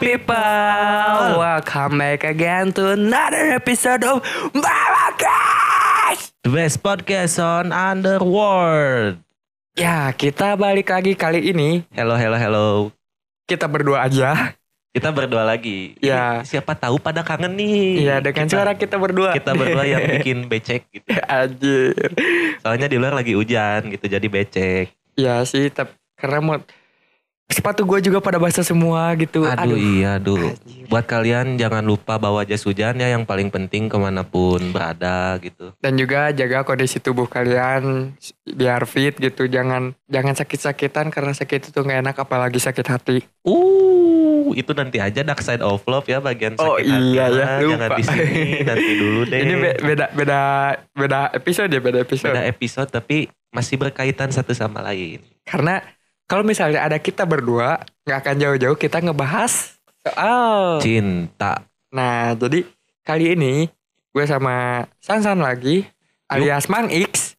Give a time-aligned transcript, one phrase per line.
[0.00, 4.24] People, welcome back again to another episode of
[4.56, 6.32] Babakas.
[6.40, 9.20] The best podcast on Underworld.
[9.76, 11.84] Ya, kita balik lagi kali ini.
[11.92, 12.68] Hello, hello, hello.
[13.44, 14.56] Kita berdua aja.
[14.96, 16.00] Kita berdua lagi.
[16.00, 16.40] Ya.
[16.40, 18.00] Ini Siapa tahu pada kangen nih.
[18.00, 19.36] Iya, dengan kita, suara kita berdua.
[19.36, 21.12] kita berdua yang bikin becek gitu.
[21.28, 22.08] Anjir.
[22.64, 24.96] Soalnya di luar lagi hujan gitu, jadi becek.
[25.20, 26.56] Iya sih, tapi karena mau
[27.50, 29.42] sepatu gue juga pada basah semua gitu.
[29.42, 30.38] Aduh, iya, aduh.
[30.48, 30.86] Anjir.
[30.86, 35.34] Buat kalian jangan lupa bawa jas hujan ya yang paling penting ke mana pun berada
[35.38, 35.70] gitu.
[35.76, 39.44] Dan juga jaga kondisi tubuh kalian biar fit gitu.
[39.44, 43.18] Jangan jangan sakit-sakitan karena sakit itu nggak enak apalagi sakit hati.
[43.42, 46.96] Uh, itu nanti aja dark side of love ya bagian sakit Oh, iya
[47.26, 47.36] hati.
[47.36, 47.70] ya, Ah, lupa.
[47.72, 48.30] Jangan di sini,
[48.68, 49.38] nanti dulu deh.
[49.38, 50.40] Ini be- beda beda
[50.90, 52.30] beda episode ya, beda episode.
[52.30, 53.18] beda episode tapi
[53.50, 55.18] masih berkaitan satu sama lain.
[55.42, 55.82] Karena
[56.30, 59.74] kalau misalnya ada kita berdua, nggak akan jauh-jauh kita ngebahas
[60.06, 60.78] soal.
[60.78, 61.66] Cinta.
[61.90, 62.70] Nah, jadi
[63.02, 63.66] kali ini
[64.14, 65.90] gue sama Sansan lagi,
[66.30, 67.34] alias Mang X.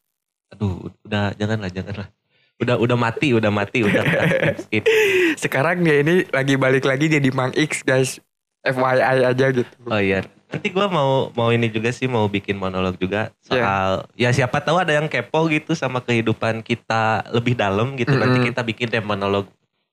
[0.52, 2.12] Aduh, udah janganlah, janganlah.
[2.60, 4.04] Udah udah mati, udah mati, udah.
[5.44, 8.20] Sekarang dia ini lagi balik lagi jadi Mang X, guys.
[8.62, 9.72] FYI aja gitu.
[9.88, 10.22] Oh iya.
[10.52, 13.48] Nanti gua mau mau ini juga sih mau bikin monolog juga Iya.
[13.48, 18.12] soal ya siapa tahu ada yang kepo gitu sama kehidupan kita lebih dalam gitu.
[18.12, 18.50] Nanti Mm-mm.
[18.52, 19.48] kita bikin deh monolog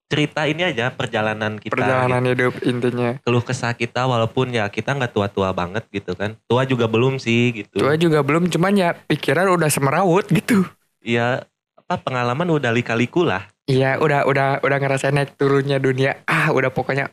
[0.08, 1.78] cerita ini aja perjalanan kita.
[1.78, 2.32] Perjalanan gitu.
[2.32, 3.10] hidup intinya.
[3.22, 6.34] keluh kesah kita walaupun ya kita nggak tua-tua banget gitu kan.
[6.48, 7.78] Tua juga belum sih gitu.
[7.84, 10.64] Gue juga belum, cuman ya pikiran udah semerawut gitu.
[11.04, 11.44] Iya
[11.76, 13.48] apa pengalaman udah lika-liku lah.
[13.68, 16.24] Iya, udah udah udah ngerasain naik turunnya dunia.
[16.24, 17.12] Ah, udah pokoknya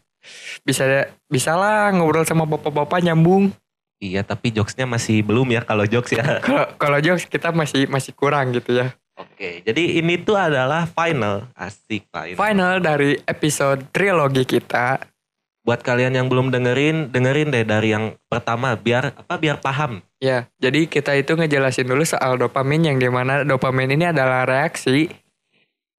[0.66, 3.54] bisa bisa lah ngobrol sama bapak-bapak nyambung.
[4.04, 6.38] Iya tapi jokesnya masih belum ya kalau jokes ya.
[6.46, 8.92] Kalau kalau jokes kita masih masih kurang gitu ya.
[9.16, 12.36] Oke, jadi ini tuh adalah final, asik final.
[12.36, 15.00] Final dari episode trilogi kita.
[15.64, 20.04] Buat kalian yang belum dengerin, dengerin deh dari yang pertama biar apa biar paham.
[20.20, 25.08] Ya, jadi kita itu ngejelasin dulu soal dopamin yang di mana dopamin ini adalah reaksi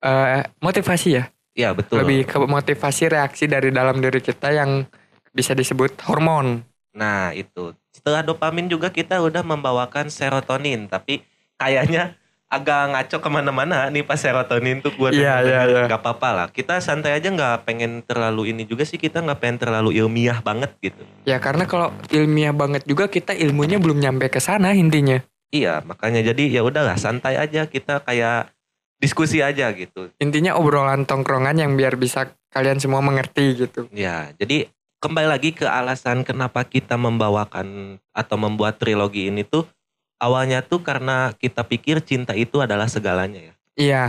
[0.04, 1.24] eh motivasi ya.
[1.56, 2.04] Iya betul.
[2.04, 4.84] Lebih ke motivasi reaksi dari dalam diri kita yang
[5.32, 6.60] bisa disebut hormon.
[6.92, 7.72] Nah itu.
[7.96, 11.24] Setelah dopamin juga kita udah membawakan serotonin, tapi
[11.56, 12.14] kayaknya
[12.46, 15.82] agak ngaco ke mana-mana nih pas serotonin tuh gue Iya, iya, iya.
[15.90, 16.46] Gak apa-apa lah.
[16.52, 20.70] Kita santai aja nggak pengen terlalu ini juga sih kita nggak pengen terlalu ilmiah banget
[20.78, 21.02] gitu.
[21.26, 25.18] Ya karena kalau ilmiah banget juga kita ilmunya belum nyampe ke sana intinya.
[25.50, 28.55] Iya, makanya jadi ya udahlah santai aja kita kayak
[29.00, 30.08] diskusi aja gitu.
[30.20, 33.88] Intinya obrolan tongkrongan yang biar bisa kalian semua mengerti gitu.
[33.92, 39.68] Ya, jadi kembali lagi ke alasan kenapa kita membawakan atau membuat trilogi ini tuh
[40.16, 43.54] awalnya tuh karena kita pikir cinta itu adalah segalanya ya.
[43.76, 44.04] Iya.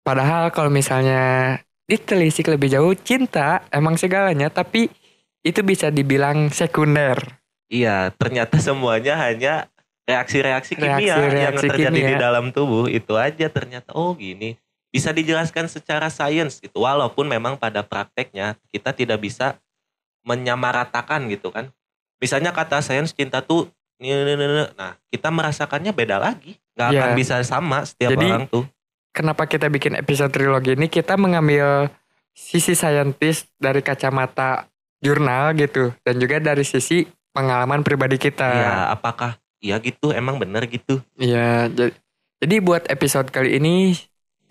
[0.00, 4.88] Padahal kalau misalnya ditelisik lebih jauh cinta emang segalanya tapi
[5.42, 7.40] itu bisa dibilang sekunder.
[7.70, 9.69] Iya, ternyata semuanya hanya
[10.10, 12.18] reaksi-reaksi kimia yang Reaksi-reaksi terjadi di kimia.
[12.18, 14.58] dalam tubuh itu aja ternyata oh gini.
[14.90, 16.82] Bisa dijelaskan secara sains gitu.
[16.82, 19.54] Walaupun memang pada prakteknya kita tidak bisa
[20.26, 21.70] menyamaratakan gitu kan.
[22.20, 23.70] Misalnya kata sains cinta tuh.
[24.00, 26.56] Nah, kita merasakannya beda lagi.
[26.76, 27.00] Nggak Iya.
[27.00, 28.64] akan bisa sama setiap Jadi, orang tuh.
[29.12, 30.86] Kenapa kita bikin episode trilogi ini?
[30.86, 31.88] Kita mengambil
[32.36, 34.68] sisi saintis dari kacamata
[35.00, 35.92] jurnal gitu.
[36.04, 38.48] Dan juga dari sisi pengalaman pribadi kita.
[38.48, 40.10] Iya, apakah iya gitu?
[40.10, 41.00] Emang bener gitu?
[41.16, 41.94] Iya, ja-
[42.40, 43.94] jadi buat episode kali ini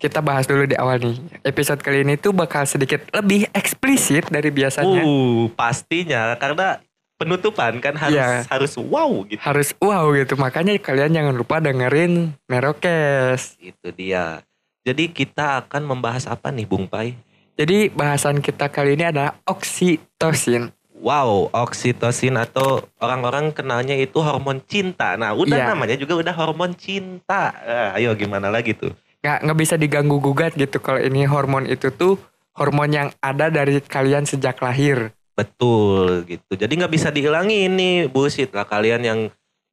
[0.00, 1.20] kita bahas dulu di awal nih.
[1.44, 5.04] Episode kali ini tuh bakal sedikit lebih eksplisit dari biasanya.
[5.04, 6.80] Uh, pastinya karena
[7.20, 8.48] penutupan kan harus Iya.
[8.48, 9.42] harus wow gitu.
[9.44, 10.40] Harus wow gitu.
[10.40, 13.60] Makanya kalian jangan lupa dengerin Merokes.
[13.60, 14.40] Itu dia.
[14.80, 17.12] Jadi kita akan membahas apa nih, Bung Pai?
[17.60, 20.72] Jadi bahasan kita kali ini adalah oksitosin.
[21.00, 25.16] Wow, oksitosin atau orang-orang kenalnya itu hormon cinta.
[25.16, 25.68] Nah, udah Iya.
[25.72, 27.56] namanya juga udah hormon cinta.
[27.64, 28.92] Ah, ayo gimana lagi tuh?
[29.24, 32.20] Nggak, nggak bisa diganggu gugat gitu kalau ini hormon itu tuh
[32.52, 35.16] hormon yang ada dari kalian sejak lahir.
[35.32, 36.52] Betul gitu.
[36.52, 39.20] Jadi nggak bisa dihilangi ini bullshit lah kalian yang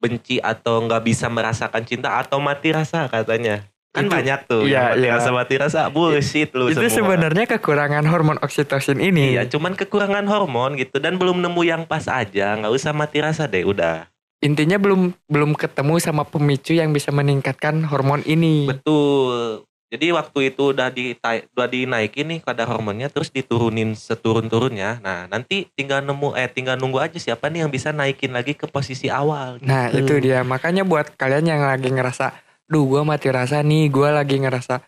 [0.00, 3.68] benci atau nggak bisa merasakan cinta atau mati rasa katanya.
[3.88, 5.12] Kan Itu- banyak tuh iya, yang mati iya.
[5.16, 6.92] rasa mati rasa bullshit lu itu semua.
[6.92, 9.32] sebenarnya kekurangan hormon oksitosin ini.
[9.32, 12.52] Iya, cuman kekurangan hormon gitu dan belum nemu yang pas aja.
[12.60, 14.04] nggak usah mati rasa deh, udah.
[14.44, 18.68] Intinya belum belum ketemu sama pemicu yang bisa meningkatkan hormon ini.
[18.68, 19.66] Betul.
[19.88, 21.16] Jadi waktu itu udah di
[21.56, 25.00] udah dinaikin nih kadar hormonnya terus diturunin seturun-turunnya.
[25.00, 28.68] Nah, nanti tinggal nemu eh tinggal nunggu aja siapa nih yang bisa naikin lagi ke
[28.68, 29.56] posisi awal.
[29.64, 30.20] Nah gitu.
[30.20, 32.36] itu dia makanya buat kalian yang lagi ngerasa,
[32.68, 34.84] duh gue mati rasa nih, gue lagi ngerasa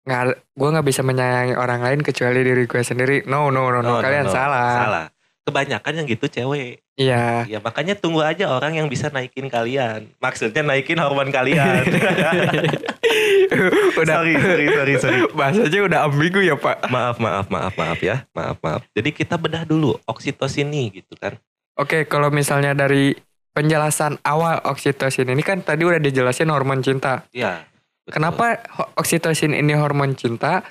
[0.00, 0.22] nggak,
[0.56, 3.16] gue nggak bisa menyayangi orang lain kecuali diri gue sendiri.
[3.28, 4.00] No no no, no.
[4.00, 4.32] No, kalian no.
[4.32, 4.72] salah.
[4.84, 5.06] Salah.
[5.44, 6.80] Kebanyakan yang gitu cewek.
[7.00, 7.48] Iya.
[7.48, 10.12] Ya makanya tunggu aja orang yang bisa naikin kalian.
[10.20, 11.84] Maksudnya naikin hormon kalian.
[14.00, 15.18] udah sorry, sorry, sorry, sorry.
[15.32, 16.88] bahasanya udah ambigu ya pak.
[16.92, 18.24] Maaf, maaf, maaf, maaf ya.
[18.36, 18.84] Maaf, maaf.
[18.92, 21.40] Jadi kita bedah dulu oksitosin nih gitu kan.
[21.80, 23.16] Oke kalau misalnya dari
[23.50, 27.26] penjelasan awal oksitosin ini kan tadi udah dijelasin hormon cinta.
[27.34, 27.66] Iya.
[28.10, 28.58] Kenapa
[28.98, 30.62] oksitosin ini hormon cinta?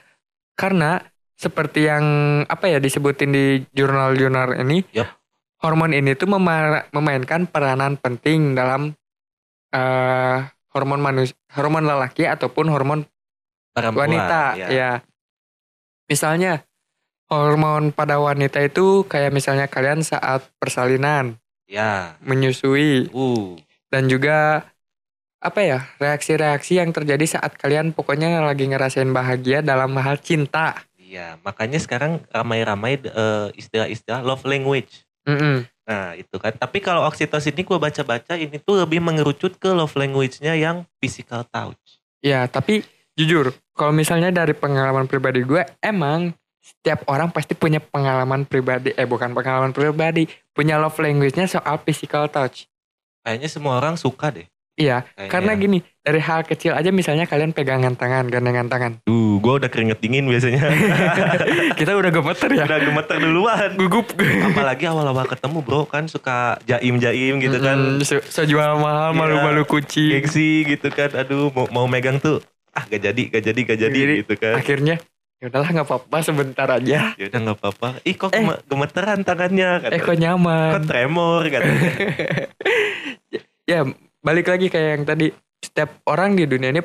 [0.56, 1.00] Karena
[1.40, 2.04] seperti yang
[2.44, 5.08] apa ya disebutin di jurnal-jurnal ini, Yup.
[5.64, 8.92] hormon ini tuh mema- memainkan peranan penting dalam
[9.72, 10.38] eh
[10.76, 13.08] hormon manusia, hormon lelaki ataupun hormon
[13.72, 14.60] Perempuan, wanita.
[14.60, 14.68] ya.
[14.68, 14.92] Ya.
[16.12, 16.66] Misalnya
[17.30, 21.38] hormon pada wanita itu kayak misalnya kalian saat persalinan,
[21.70, 22.18] Ya.
[22.26, 23.54] menyusui, Uh.
[23.94, 24.66] dan juga
[25.40, 30.82] apa ya reaksi-reaksi yang terjadi saat kalian pokoknya lagi ngerasain bahagia dalam hal cinta.
[31.00, 35.08] Iya, makanya sekarang ramai-ramai eh, istilah-istilah love language.
[35.26, 35.66] Mm-mm.
[35.90, 36.54] Nah, itu kan.
[36.54, 41.42] Tapi kalau oksitosin ini gue baca-baca ini tuh lebih mengerucut ke love language-nya yang physical
[41.50, 42.02] touch.
[42.22, 42.86] Ya tapi
[43.18, 49.08] jujur kalau misalnya dari pengalaman pribadi gue emang setiap orang pasti punya pengalaman pribadi eh
[49.08, 52.68] bukan pengalaman pribadi punya love language-nya soal physical touch.
[53.24, 54.48] Kayaknya semua orang suka deh.
[54.80, 55.28] Iya Kayaknya.
[55.28, 59.68] karena gini dari hal kecil aja misalnya kalian pegangan tangan gandengan tangan Duh, gue udah
[59.68, 60.72] keringet dingin biasanya.
[61.80, 63.70] kita udah gemeter ya udah gemeter duluan.
[63.76, 68.00] gugup Apalagi awal-awal ketemu bro kan suka jaim-jaim gitu kan.
[68.00, 69.20] Mm, mahal Iya.
[69.20, 71.12] malu-malu kucing Gengsi gitu kan.
[71.12, 72.40] Aduh, mau, mau megang tuh.
[72.72, 74.56] Ah, gak jadi, gak jadi, gak jadi Jadi, gitu kan.
[74.56, 74.96] akhirnya
[75.40, 77.88] ya udahlah nggak apa-apa sebentar aja Ya udah gak apa-apa.
[78.02, 78.40] Ih kok Eh.
[78.40, 79.70] geme- gemeteran tangannya.
[79.82, 80.06] eh Kata.
[80.06, 81.92] kok nyaman Kok tremor katanya.
[83.66, 83.80] ya
[84.20, 85.28] balik lagi kayak yang tadi
[85.58, 86.82] setiap orang di dunia ini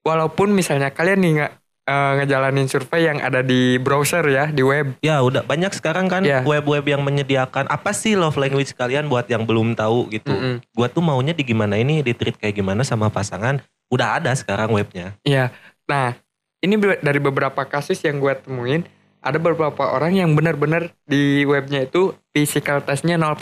[0.00, 1.52] walaupun misalnya kalian nih nggak
[1.84, 6.24] eh, ngejalanin survei yang ada di browser ya di web Ya udah banyak sekarang kan
[6.24, 6.42] Iya.
[6.42, 10.32] web-web yang menyediakan apa sih love language kalian buat yang belum tahu gitu.
[10.32, 10.64] Mm-mm.
[10.72, 13.60] Gua tuh maunya di gimana ini di treat kayak gimana sama pasangan.
[13.86, 15.14] Udah ada sekarang webnya.
[15.22, 15.52] ya
[15.84, 16.16] nah
[16.64, 18.82] ini dari beberapa kasus yang gue temuin
[19.20, 23.36] ada beberapa orang yang benar-benar di webnya itu physical testnya 0%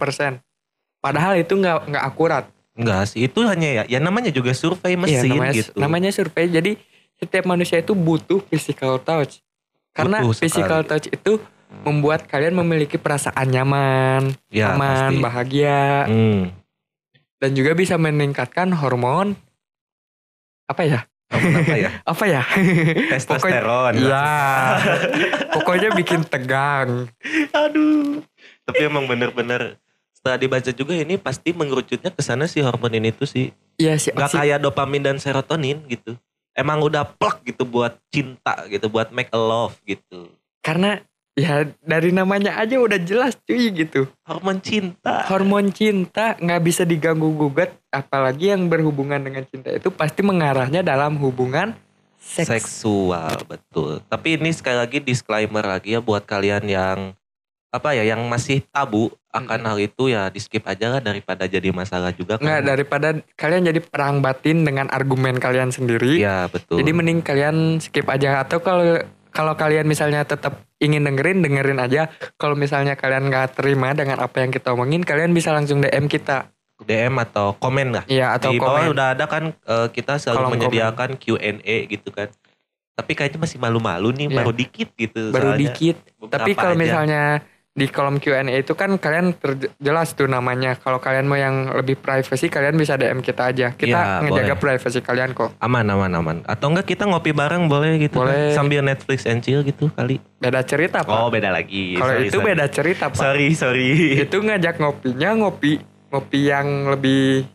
[0.99, 5.29] padahal itu nggak nggak akurat Enggak sih, itu hanya ya, ya namanya juga survei mesin
[5.29, 5.71] Iya, namanya, gitu.
[5.77, 6.49] namanya survei.
[6.49, 6.81] Jadi
[7.21, 9.45] setiap manusia itu butuh physical touch.
[9.93, 10.45] Karena Butuh sekali.
[10.49, 11.37] physical touch itu
[11.85, 15.21] membuat kalian memiliki perasaan nyaman, ya, aman, pasti.
[15.21, 16.49] bahagia, Hmm.
[17.37, 19.37] dan juga bisa meningkatkan hormon
[20.65, 21.01] apa ya?
[21.33, 21.91] Apa ya?
[22.13, 22.43] Apa ya?
[23.17, 23.93] Testosteron.
[23.97, 24.29] Iya.
[25.51, 27.09] Pokoknya bikin tegang.
[27.57, 28.21] Aduh.
[28.69, 29.81] Tapi emang bener-bener
[30.13, 33.51] setelah dibaca juga ini pasti mengerucutnya ke sana si hormon ini tuh sih.
[33.81, 34.15] Iya sih.
[34.15, 36.15] Gak kayak dopamin dan serotonin gitu.
[36.53, 40.31] Emang udah plek gitu buat cinta gitu, buat make a love gitu.
[40.63, 41.01] Karena
[41.33, 44.09] ya dari namanya aja udah jelas cuy gitu.
[44.29, 45.25] Hormon cinta.
[45.29, 51.17] Hormon cinta nggak bisa diganggu gugat, apalagi yang berhubungan dengan cinta itu pasti mengarahnya dalam
[51.21, 51.73] hubungan
[52.21, 52.49] seks.
[52.49, 54.05] Seksual, betul.
[54.07, 56.99] Tapi ini sekali lagi disclaimer lagi ya buat kalian yang
[57.73, 61.73] apa ya yang masih tabu akan hal itu ya di skip aja lah daripada jadi
[61.73, 62.45] masalah juga kan.
[62.45, 63.09] Nggak daripada
[63.41, 66.21] kalian jadi perang batin dengan argumen kalian sendiri.
[66.21, 66.85] Iya betul.
[66.85, 69.01] Jadi mending kalian skip aja atau kalau
[69.33, 72.11] kalau kalian misalnya tetap ingin dengerin dengerin aja.
[72.35, 76.51] Kalau misalnya kalian nggak terima dengan apa yang kita omongin, kalian bisa langsung DM kita.
[76.83, 78.05] DM atau komen lah.
[78.11, 78.91] Iya atau di bawah komen.
[78.91, 82.27] udah ada kan eh, kita selalu Kolom menyediakan Q&A gitu kan.
[82.93, 84.37] Tapi kayaknya masih malu-malu nih, Iya.
[84.43, 85.31] baru dikit gitu.
[85.31, 85.97] Baru soalnya dikit.
[86.29, 87.23] Tapi kalau misalnya
[87.73, 90.77] di kolom Q&A itu kan kalian terjelas tuh namanya.
[90.77, 93.73] Kalau kalian mau yang lebih privacy, kalian bisa DM kita aja.
[93.73, 94.61] Kita Iya, ngejaga boleh.
[94.61, 95.57] privacy kalian kok.
[95.57, 96.37] aman aman aman.
[96.45, 98.53] Atau enggak kita ngopi bareng boleh gitu Boleh.
[98.53, 98.61] kan?
[98.61, 100.21] Sambil Netflix and chill gitu kali.
[100.37, 101.17] Beda cerita pak.
[101.17, 101.97] Oh beda lagi.
[101.97, 102.49] kalau itu sorry.
[102.53, 103.17] beda cerita pak.
[103.17, 104.21] Sorry sorry.
[104.21, 105.81] itu ngajak ngopinya ngopi
[106.13, 107.49] ngopi yang lebih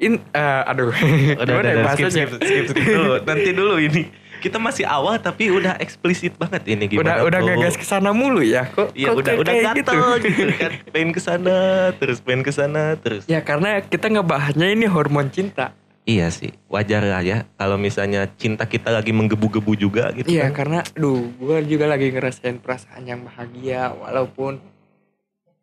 [0.00, 3.12] in eh, aduh Udah, gimana ya udah, udah, skip, skip, skip, skip dulu.
[3.28, 4.02] Nanti dulu ini.
[4.40, 7.22] Kita masih awal tapi udah eksplisit banget ini udah gimana.
[7.22, 7.48] udah bro?
[7.52, 10.42] ngegas ke sana mulu ya kok Iya kok udah udah kayak gatel gitu.
[10.54, 10.72] kan.
[10.92, 11.56] Pengen ke sana
[11.94, 13.22] terus pengen ke sana terus.
[13.26, 18.64] ya karena kita ngebahasnya ini hormon cinta Iya sih, wajar lah ya kalau misalnya cinta
[18.64, 20.56] kita lagi menggebu-gebu juga gitu iya kan.
[20.56, 24.58] karena duh gue juga lagi ngerasain perasaan yang bahagia walaupun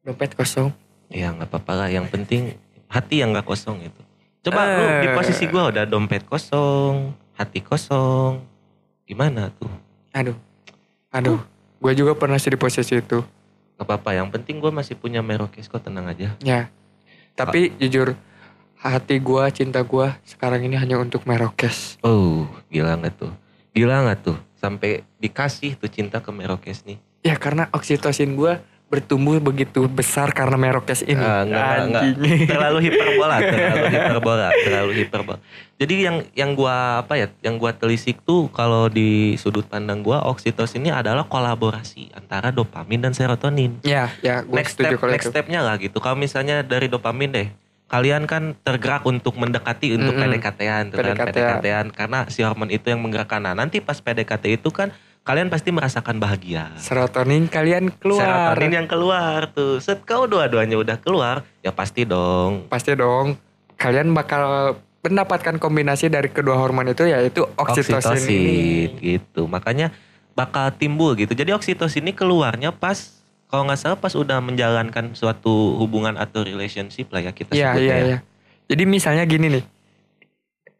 [0.02, 0.70] dompet kosong
[1.08, 2.56] Iya nggak apa-apa lah, yang penting
[2.86, 4.02] hati yang nggak kosong itu.
[4.42, 5.02] Coba lu Eh.
[5.02, 8.44] di posisi gua udah dompet kosong, hati kosong.
[9.08, 9.72] Gimana tuh?
[10.12, 10.36] aduh
[11.08, 11.40] aduh
[11.78, 13.22] gue juga pernah sih di posisi itu
[13.78, 16.34] Gak apa-apa, yang penting gua masih punya Merokes kok tenang aja.
[16.42, 16.68] ya
[17.38, 18.18] tapi jujur
[18.76, 23.30] hati gue cinta gue sekarang ini hanya untuk merokes Oh, gila nggak tuh?
[23.72, 24.38] Gila nggak tuh?
[24.58, 26.98] Sampai dikasih tuh cinta ke Merokes nih.
[27.22, 28.58] Ya karena oksitosin gue
[28.88, 31.20] bertumbuh begitu besar karena merokes ini.
[31.20, 32.40] Ah, enggak, enggak, Anjing.
[32.52, 35.40] terlalu hiperbola, terlalu hiperbola, terlalu hiperbola.
[35.76, 40.24] Jadi yang yang gua apa ya, yang gua telisik tuh kalau di sudut pandang gua
[40.32, 43.84] oksitosin ini adalah kolaborasi antara dopamin dan serotonin.
[43.84, 46.00] ya, ya, gue Next step, kalau next stepnya lah gitu.
[46.00, 47.48] Kalau misalnya dari dopamin deh,
[47.92, 50.86] kalian kan tergerak untuk mendekati untuk kan, PDKT-an.
[50.92, 53.44] PDKT-an karena si hormon itu yang menggerakkan.
[53.44, 54.96] Nah, nanti pas PDKT itu kan
[55.28, 56.72] kalian pasti merasakan bahagia.
[56.80, 58.56] Serotonin kalian keluar.
[58.56, 59.84] Serotonin yang keluar tuh.
[59.84, 62.72] Set kau dua-duanya udah keluar, ya pasti dong.
[62.72, 63.36] Pasti dong.
[63.76, 69.20] Kalian bakal mendapatkan kombinasi dari kedua hormon itu yaitu oksitosin, ini.
[69.20, 69.52] gitu.
[69.52, 69.92] Makanya
[70.32, 71.36] bakal timbul gitu.
[71.36, 73.20] Jadi oksitosin ini keluarnya pas
[73.52, 77.84] kalau nggak salah pas udah menjalankan suatu hubungan atau relationship lah ya kita Iya, sebutnya
[77.84, 78.08] iya, ya.
[78.08, 78.18] iya.
[78.68, 79.64] Jadi misalnya gini nih.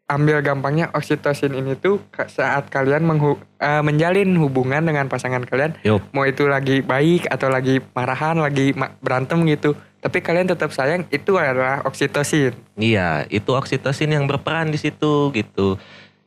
[0.08, 2.00] Ambil gampangnya oksitosin ini tuh
[2.32, 6.00] saat kalian menghu- eh, menjalin hubungan dengan pasangan kalian Yup.
[6.10, 9.76] mau itu lagi baik atau lagi marahan, lagi ma- berantem gitu.
[10.00, 12.56] Tapi kalian tetap sayang, itu adalah oksitosin.
[12.74, 15.76] Iya, itu oksitosin yang berperan di situ gitu.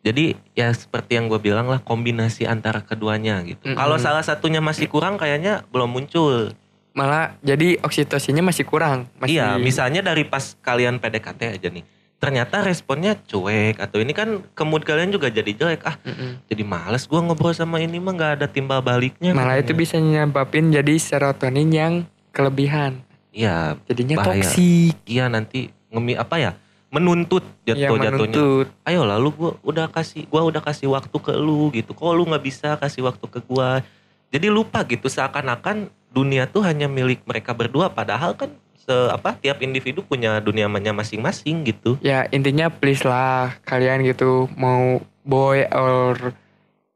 [0.02, 3.66] Jadi ya seperti yang gue bilang lah kombinasi antara keduanya gitu.
[3.66, 3.78] Mm-mm.
[3.78, 6.54] Kalau salah satunya masih kurang kayaknya belum muncul.
[6.92, 9.10] Malah jadi oksitosinnya masih kurang.
[9.18, 11.82] Masih, Iya, misalnya dari pas kalian PDKT aja nih.
[12.22, 15.82] Ternyata responnya cuek atau ini kan ke mood kalian juga jadi jelek.
[15.82, 16.46] Ah, Mm-mm.
[16.46, 19.34] jadi males gua ngobrol sama ini mah nggak ada timbal baliknya.
[19.34, 19.82] Malah itu katanya.
[19.82, 21.94] bisa nyebabin jadi serotonin yang
[22.30, 23.02] kelebihan.
[23.32, 24.44] Iya, Jadinya Bahaya.
[24.44, 24.94] toksik.
[25.04, 26.52] iya nanti ngemi apa ya?
[26.90, 28.10] Menuntut Ya jatuh jatuhnya.
[28.14, 28.68] menuntut.
[28.84, 31.92] Ayo lalu gua udah kasih gua udah kasih waktu ke lu gitu.
[31.92, 33.82] Kok lu nggak bisa kasih waktu ke gua?
[34.30, 39.62] Jadi lupa gitu seakan-akan dunia tuh hanya milik mereka berdua padahal kan se apa tiap
[39.62, 42.02] individu punya dunianya masing-masing gitu.
[42.02, 46.34] Ya intinya please lah kalian gitu mau boy or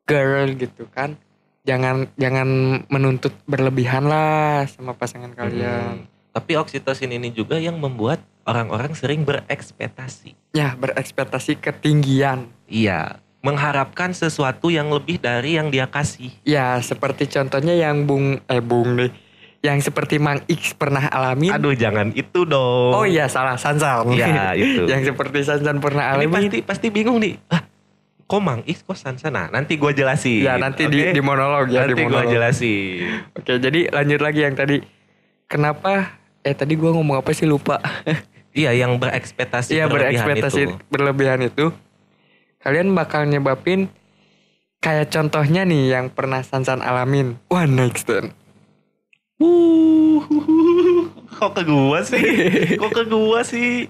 [0.10, 1.13] girl gitu kan.
[1.65, 6.06] Jangan jangan menuntut berlebihan lah sama pasangan kalian.
[6.06, 6.10] Hmm.
[6.36, 10.36] Tapi oksitosin ini juga yang membuat orang-orang sering berekspektasi.
[10.54, 12.51] Ya berekspektasi ketinggian.
[12.68, 16.34] Iya, mengharapkan sesuatu yang lebih dari yang dia kasih.
[16.42, 19.13] Ya seperti contohnya yang Bung eh Bung nih.
[19.65, 21.50] Yang seperti Mang X pernah alamin.
[21.50, 22.93] Aduh, jangan itu dong.
[22.93, 24.13] Oh iya salah Sansan.
[24.13, 24.86] Iya, itu.
[24.91, 26.34] yang seperti Sansan pernah Ini alamin.
[26.38, 27.41] pasti pasti bingung nih.
[27.50, 27.65] Ah,
[28.29, 29.34] kok Mang X kok Sansa?
[29.34, 30.45] Nah, nanti gue jelasin.
[30.45, 31.17] Ya nanti di, Oke?
[31.17, 33.25] di monolog ya nanti di gue jelasin.
[33.34, 34.77] Oke jadi lanjut lagi yang tadi.
[35.50, 36.13] Kenapa?
[36.45, 37.81] Eh tadi gua ngomong apa sih lupa.
[38.55, 40.74] Iya, yang berekspektasi Iya berlebihan berekspektasi itu.
[40.88, 41.75] berlebihan itu.
[42.63, 43.91] Kalian bakal nyebabin
[44.79, 47.36] kayak contohnya nih yang pernah Sansan alamin.
[47.51, 48.31] One night stand.
[49.36, 50.24] Wuh,
[51.36, 52.24] kok ke gua sih?
[52.82, 53.84] Kok ke gua sih?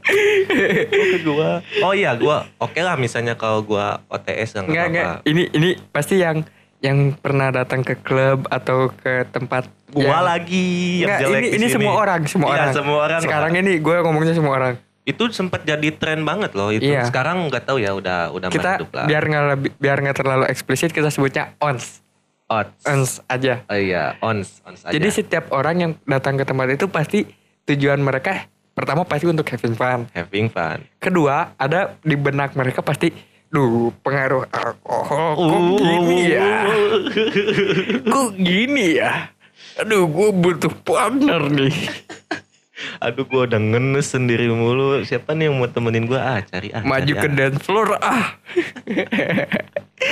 [0.90, 1.62] Kok ke gua?
[1.80, 5.06] Oh iya, gua oke lah misalnya kalau gua OTS yang Enggak enggak.
[5.24, 6.42] Ini ini pasti yang
[6.82, 10.66] yang pernah datang ke klub atau ke tempat Gua yang- lagi
[11.00, 12.74] yang Enggak, jelek ini ini semua orang, semua Iya, orang.
[12.74, 13.20] semua orang.
[13.22, 13.62] Sekarang lah.
[13.62, 14.75] ini gue ngomongnya semua orang.
[15.06, 16.82] itu sempat jadi tren banget loh itu.
[16.82, 17.06] Iya.
[17.06, 19.06] Sekarang nggak tahu ya udah udah Kita lah.
[19.06, 22.02] biar nggak biar nggak terlalu eksplisit kita sebutnya ons.
[22.46, 22.86] Odds.
[22.86, 23.66] ons aja.
[23.66, 24.94] Oh iya, ons, ons aja.
[24.94, 27.25] Jadi setiap orang yang datang ke tempat itu pasti
[27.66, 28.46] tujuan mereka
[28.78, 30.06] pertama pasti untuk having fun.
[30.14, 30.86] having fun.
[31.02, 33.10] Kedua, ada di benak mereka pasti
[33.50, 35.78] duh pengaruh alkohol kok Uh.
[35.80, 36.50] gini ya.
[38.14, 39.32] Kok gini ya?
[39.80, 41.74] Aduh, gue butuh partner nih.
[43.04, 45.00] Aduh gua udah ngenes sendiri mulu.
[45.08, 46.20] Siapa nih yang mau temenin gua?
[46.20, 46.84] Ah, cari ah.
[46.84, 47.34] Maju cari ke ah.
[47.36, 48.25] dance floor ah.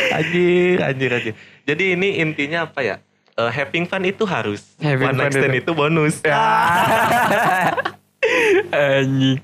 [0.18, 1.36] Anjir, anjir, anjir.
[1.63, 2.96] Jadi ini intinya apa ya?
[3.34, 4.62] Eh, having fun itu harus.
[4.77, 6.15] Having One fun night stand itu- itu bonus.
[6.22, 6.38] Ya.
[8.72, 9.38] Anjing.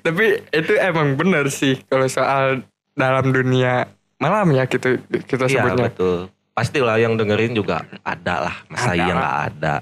[0.00, 5.84] Tapi itu emang bener sih kalau soal dalam dunia malam ya gitu kita Iya sebutnya.
[5.88, 6.18] betul.
[6.52, 8.56] Pastilah yang dengerin juga ada lah.
[8.68, 9.16] Masa Ada iya lah.
[9.16, 9.74] nggak ada?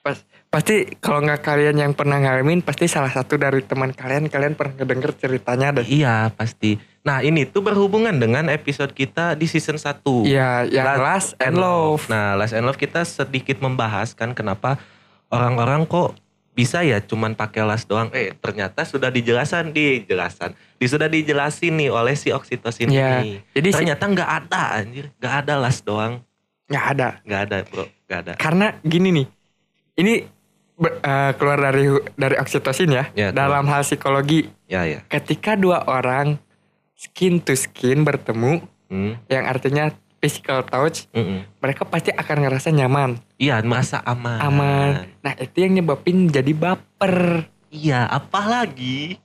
[0.00, 0.16] Pas,
[0.48, 4.74] pasti kalau nggak kalian yang pernah ngalamin pasti salah satu dari teman kalian kalian pernah
[4.76, 5.86] ngedenger ceritanya deh.
[5.86, 6.78] Iya pasti.
[7.04, 10.00] Nah ini tuh berhubungan dengan episode kita di season 1.
[10.24, 12.08] Iya, yang Last and Love.
[12.08, 14.80] Nah Last and Love kita sedikit membahas kan kenapa
[15.28, 16.16] orang-orang kok
[16.50, 18.08] bisa ya cuman pakai las doang.
[18.08, 20.56] Eh ternyata sudah dijelasan dijelasan.
[20.74, 23.44] Di sudah dijelasin nih oleh si oksitosin Iya, ini.
[23.52, 26.24] jadi si- ternyata nggak ada anjir, nggak ada las doang,
[26.64, 27.08] Nggak ada.
[27.20, 28.32] nggak ada bro, nggak ada.
[28.34, 29.26] Karena gini nih,
[29.96, 30.14] ini
[30.74, 31.84] ber- eh, keluar dari
[32.14, 33.04] dari oksitosin ya.
[33.12, 35.04] Ya, dalam hal psikologi, Ya ya.
[35.06, 36.38] ketika dua orang
[36.94, 41.44] skin to skin bertemu, Hmm, yang artinya physical touch, mm-mm.
[41.58, 44.38] mereka pasti akan ngerasa nyaman, Iya merasa aman.
[44.38, 44.90] aman.
[45.18, 47.48] Nah itu yang nyebabin jadi baper.
[47.68, 49.18] Iya apalagi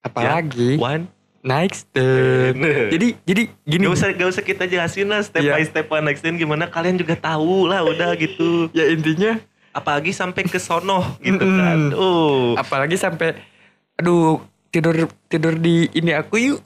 [0.00, 2.58] Apalagi one naik stand.
[2.88, 3.82] Jadi Jadi gini.
[3.84, 5.54] Gak usah, gak usah kita jelasin lah step Iya.
[5.54, 8.70] by step one night stand gimana kalian juga tahu lah udah gitu.
[8.72, 11.92] Ya intinya Apalagi sampai ke sono gitu kan.
[11.94, 12.56] Oh.
[12.56, 13.36] apalagi sampai
[13.94, 14.40] aduh
[14.78, 16.62] tidur tidur di ini aku yuk.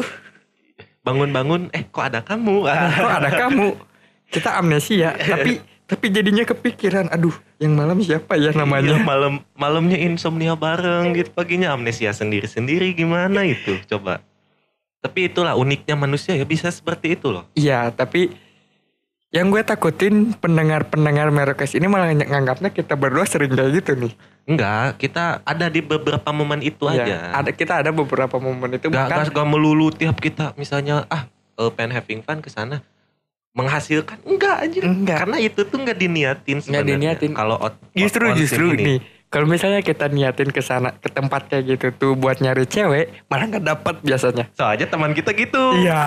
[1.03, 2.69] Bangun-bangun eh kok ada kamu?
[2.69, 2.93] Ah.
[2.93, 3.69] Kok ada kamu?
[4.29, 8.97] Kita amnesia tapi tapi jadinya kepikiran aduh yang malam siapa ya Iya, namanya?
[9.03, 14.21] malam malamnya insomnia bareng gitu paginya amnesia sendiri-sendiri gimana itu coba.
[15.03, 17.49] Tapi itulah uniknya manusia ya bisa seperti itu loh.
[17.57, 18.31] Iya tapi
[19.33, 24.13] yang gue takutin pendengar-pendengar Merokes ini malah ng- nganggapnya kita berdua sering kayak gitu nih.
[24.45, 27.17] Enggak, kita ada di beberapa momen itu Iya, aja.
[27.41, 31.25] Ada kita ada beberapa momen itu Gak, bahkan gak, gak melulu tiap kita misalnya ah
[31.57, 32.85] eh, pengen having fun ke sana
[33.53, 35.19] menghasilkan enggak aja Enggak.
[35.21, 37.33] karena itu tuh nggak diniatin sebenarnya diniatin.
[37.37, 37.61] kalau
[37.93, 38.83] justru justru ini.
[38.83, 38.99] nih
[39.33, 43.49] kalau misalnya kita niatin ke sana ke tempat kayak gitu tuh buat nyari cewek malah
[43.49, 44.45] nggak dapat biasanya.
[44.53, 46.05] soalnya teman kita gitu Iya.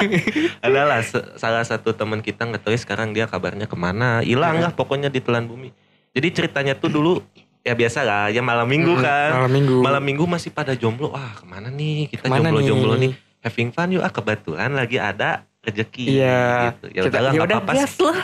[0.64, 1.04] adalah
[1.36, 5.20] salah satu teman kita nggak tahu sekarang dia kabarnya ke mana hilang lah pokoknya di
[5.20, 5.68] telan bumi
[6.10, 7.20] jadi ceritanya tuh dulu
[7.60, 9.76] ya biasa lah ya malam minggu kan Malam minggu.
[9.82, 13.10] malam minggu masih pada jomblo wah ke mana nih kita Ke mana jomblo-jomblo nih?
[13.10, 16.72] nih having fun yuk ah kebetulan lagi ada rezeki Iya.
[16.72, 16.86] gitu.
[16.88, 18.18] ya ya nggak udah apa-apa gas lah.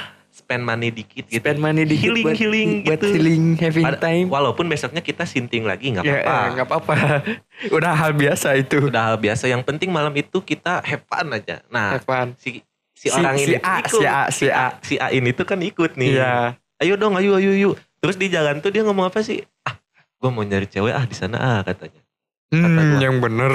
[0.53, 3.99] Spend money dikit gitu Spend money dikit healing buat, healing buat gitu healing having Ada-
[3.99, 4.27] time.
[4.29, 6.95] walaupun besoknya kita sinting lagi nggak Ya, apa-apa eh, nggak apa-apa.
[7.77, 8.77] Udah hal biasa itu.
[8.83, 12.37] udah hal biasa yang penting malam itu kita have fun aja nah Have fun.
[12.37, 12.61] si
[12.93, 13.91] si, Si- orang si ini A, ikut.
[13.91, 14.67] si A, si A.
[14.79, 16.53] si A ini tuh kan ikut nih Iya.
[16.79, 19.75] ayo dong ayo ayo ayo terus di jalan tuh dia ngomong apa sih ah
[20.19, 22.05] gue mau nyari cewek ah di sana ah katanya
[22.53, 23.01] Kata Hmm, gua.
[23.01, 23.55] yang bener.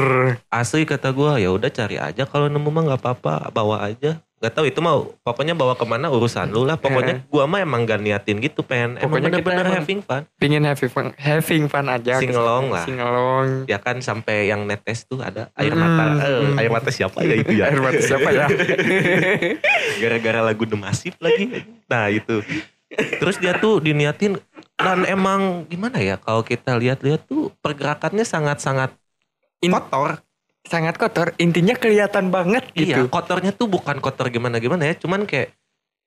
[0.50, 4.54] asli kata gue ya udah cari aja kalau nemu mah nggak apa-apa bawa aja nggak
[4.54, 6.78] tahu itu mau pokoknya bawa ke mana urusan lu lah.
[6.78, 8.93] Pokoknya gua mah emang gak niatin gitu pen.
[8.93, 10.21] Emang Pokoknya kita bener-bener emang- having fun.
[10.38, 12.13] Pingin having fun, having fun aja.
[12.17, 12.86] Singelong lah.
[12.86, 13.65] Singelong.
[13.65, 16.06] ya kan sampai yang netes tuh ada air Hmm, mata.
[16.21, 17.65] Eh, air mata siapa ya itu ya?
[17.67, 18.45] Air mata siapa ya?
[20.02, 21.65] gara-gara lagu The Massive lagi.
[21.86, 22.45] Nah itu.
[22.93, 24.38] Terus dia tuh diniatin
[24.76, 28.93] dan emang gimana ya kalau kita lihat-lihat tuh pergerakannya sangat-sangat
[29.60, 30.21] kotor
[30.67, 31.32] Sangat kotor.
[31.39, 33.08] Intinya kelihatan banget iya gitu.
[33.08, 35.56] kotornya tuh bukan kotor gimana-gimana ya cuman kayak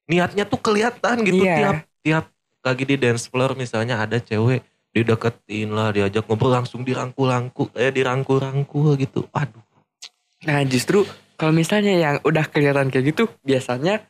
[0.04, 1.56] niatnya tuh kelihatan gitu Iya.
[1.56, 2.24] tiap tiap
[2.60, 4.60] lagi di dance floor misalnya ada cewek
[4.92, 9.62] dideketin lah diajak ngobrol langsung dirangkul-rangkul eh dirangkul-rangkul gitu aduh
[10.40, 11.04] Nah justru
[11.36, 14.04] kalau misalnya yang udah kelihatan kayak gitu biasanya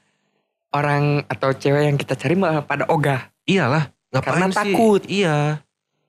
[0.71, 3.31] orang atau cewek yang kita cari malah pada ogah.
[3.43, 4.55] Iyalah, ngapain Karena sih?
[4.55, 5.03] takut.
[5.11, 5.59] Iya.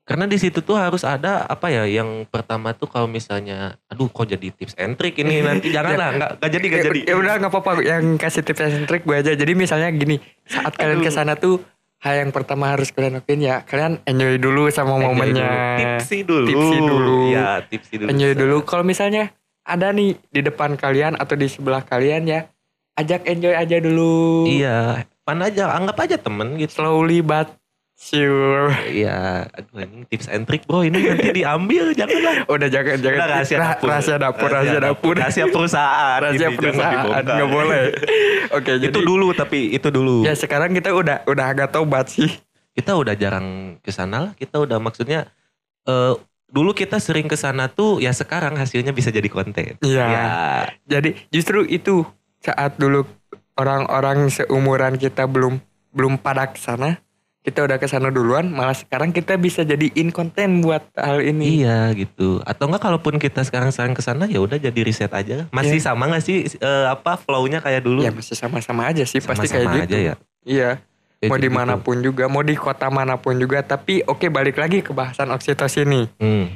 [0.02, 4.26] Karena di situ tuh harus ada apa ya yang pertama tuh kalau misalnya aduh kok
[4.26, 7.00] jadi tips and trick ini nanti janganlah nggak nggak jadi nggak Ya, jadi.
[7.06, 9.30] ya udah nggak apa-apa yang kasih tips and trick gue aja.
[9.30, 11.62] Jadi misalnya gini, saat kalian ke sana tuh
[12.02, 15.46] hal yang pertama harus kalian lakuin ya kalian enjoy dulu sama Enjoy momennya.
[15.46, 15.78] dulu.
[15.78, 16.46] Tipsi dulu.
[16.50, 17.16] Tipsi dulu.
[17.30, 18.08] Iya, tipsi dulu.
[18.10, 18.56] Enjoy dulu.
[18.66, 19.30] Kalau misalnya
[19.62, 22.50] ada nih di depan kalian atau di sebelah kalian ya,
[22.92, 24.50] ajak enjoy aja dulu.
[24.50, 26.82] Iya, pan aja, anggap aja temen gitu.
[26.82, 27.54] Slowly but
[28.02, 28.74] Sure.
[28.90, 32.42] Iya, aduh ini tips and trick bro ini nanti diambil janganlah.
[32.52, 33.18] Udah jangan jangan.
[33.22, 33.86] Udah rahasia Rah- dapur.
[33.88, 35.14] Rahasia dapur, rahasia dapur.
[35.14, 36.18] Rahasia perusahaan.
[36.18, 37.82] Rahasia ini, perusahaan nggak boleh.
[38.58, 40.26] Oke, jadi Itu dulu tapi itu dulu.
[40.26, 42.26] ya sekarang kita udah udah agak tobat sih.
[42.74, 44.32] Kita udah jarang ke sana lah.
[44.34, 45.30] Kita udah maksudnya
[45.86, 46.14] eh
[46.50, 49.78] dulu kita sering ke sana tuh ya sekarang hasilnya bisa jadi konten.
[49.78, 50.04] Iya.
[50.10, 50.24] Ya.
[50.90, 52.02] Jadi justru itu
[52.42, 53.06] saat dulu
[53.54, 55.62] orang-orang seumuran kita belum
[55.94, 56.98] belum pada ke sana,
[57.42, 61.60] kita udah ke sana duluan, malah sekarang kita bisa jadiin konten buat hal ini.
[61.60, 62.38] Iya gitu.
[62.46, 65.50] Atau enggak kalaupun kita sekarang sering ke sana ya udah jadi riset aja.
[65.50, 65.90] Masih Iya.
[65.90, 68.06] sama nggak sih eh, apa flow-nya kayak dulu?
[68.06, 69.86] Ya masih sama-sama aja sih pasti kayak Sama-sama gitu.
[69.90, 70.14] aja ya.
[70.46, 70.70] Iya.
[71.18, 71.54] Ya, mau jadi gitu.
[71.54, 73.62] di mana pun juga, mau di kota mana pun juga.
[73.62, 76.06] Tapi oke balik lagi ke bahasan oksitosin nih.
[76.18, 76.46] Hmm.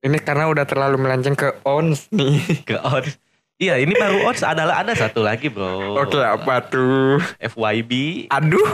[0.00, 2.38] Ini karena udah terlalu melenceng ke ons nih.
[2.70, 3.18] Ke odds.
[3.60, 6.00] Iya ini baru odds adalah ada satu lagi bro.
[6.00, 7.20] Oke apa tuh?
[7.36, 7.92] FYB.
[8.32, 8.64] Aduh,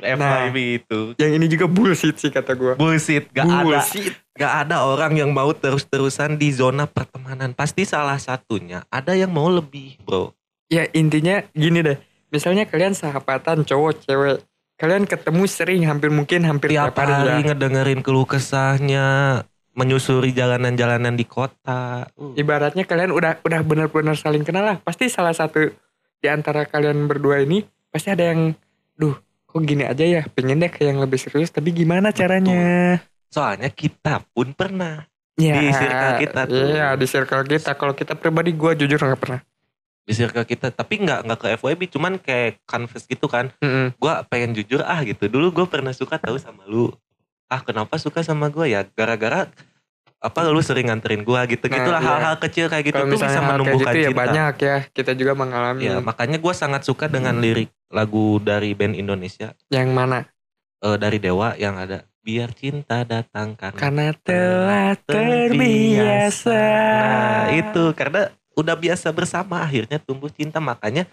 [0.00, 1.00] FYB itu.
[1.20, 2.72] yang ini juga bullshit sih kata gue.
[2.74, 3.28] Bullshit.
[3.28, 3.60] Gak ada.
[3.60, 4.16] Bullshit.
[4.32, 7.52] Gak ada orang yang mau terus-terusan di zona pertemanan.
[7.52, 10.32] Pasti salah satunya ada yang mau lebih bro.
[10.72, 12.00] Ya intinya gini deh.
[12.32, 14.40] Misalnya kalian sahabatan cowok cewek.
[14.80, 17.52] Kalian ketemu sering hampir mungkin hampir Tiap hari ya.
[17.52, 19.44] ngedengerin keluh kesahnya.
[19.70, 22.10] Menyusuri jalanan-jalanan di kota.
[22.18, 22.34] Uh.
[22.34, 24.76] Ibaratnya kalian udah udah benar-benar saling kenal lah.
[24.82, 25.70] Pasti salah satu
[26.20, 28.52] di antara kalian berdua ini pasti ada yang
[28.94, 29.16] duh
[29.48, 34.26] kok gini aja ya pengen deh kayak yang lebih serius tapi gimana caranya Soalnya kita
[34.30, 35.06] pun pernah.
[35.34, 36.64] ya, Di circle kita tuh.
[36.70, 39.40] iya di circle kita kalau kita pribadi gue jujur nggak pernah
[40.04, 40.74] Di circle kita.
[40.74, 41.80] Tapi nggak nggak ke FYB.
[41.88, 43.54] Cuman kayak confess gitu kan.
[43.62, 43.94] Mm-mm.
[43.94, 46.90] gue pengen jujur ah gitu dulu gue pernah suka tahu sama lu
[47.50, 48.86] ah kenapa suka sama gue ya?
[48.94, 49.50] Gara-gara
[50.20, 52.08] apa lu sering nganterin gue gitu Nah, gitulah iya.
[52.12, 54.20] hal-hal kecil kayak gitu tuh bisa menumbuhkan gitu ya cinta.
[54.20, 55.88] banyak ya kita juga mengalami.
[55.88, 59.56] Ya makanya gue sangat suka dengan lirik lagu dari band Indonesia.
[59.72, 60.18] Yang mana?
[60.80, 66.52] Eh, dari Dewa yang ada biar cinta datang karena karena telah terbiasa.
[66.52, 68.28] Nah, itu karena
[68.60, 70.60] udah biasa bersama akhirnya tumbuh cinta.
[70.60, 71.08] Makanya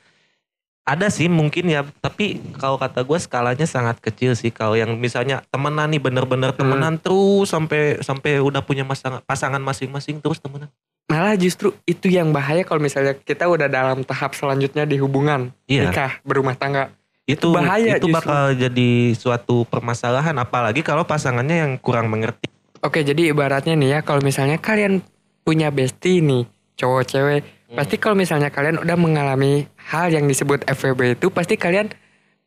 [0.87, 1.83] ada sih mungkin ya.
[1.99, 4.55] Tapi kalau kata gue skalanya sangat kecil sih.
[4.55, 6.63] Kalau yang misalnya temenan nih bener-bener Hmm.
[6.63, 10.71] temenan terus sampai sampai udah punya pasangan pasangan masing-masing terus temenan.
[11.11, 15.91] Malah justru itu yang bahaya kalau misalnya kita udah dalam tahap selanjutnya di hubungan iya.
[15.91, 16.95] nikah berumah tangga.
[17.27, 18.15] Itu bahaya itu justru.
[18.23, 22.47] bakal jadi suatu permasalahan apalagi kalau pasangannya yang kurang mengerti.
[22.79, 25.01] Oke, jadi ibaratnya nih ya, kalau misalnya kalian
[25.41, 26.45] punya bestie nih,
[26.77, 27.75] cowok cewek, Hmm.
[27.75, 31.91] pasti kalau misalnya kalian udah mengalami hal yang disebut FWB itu, pasti kalian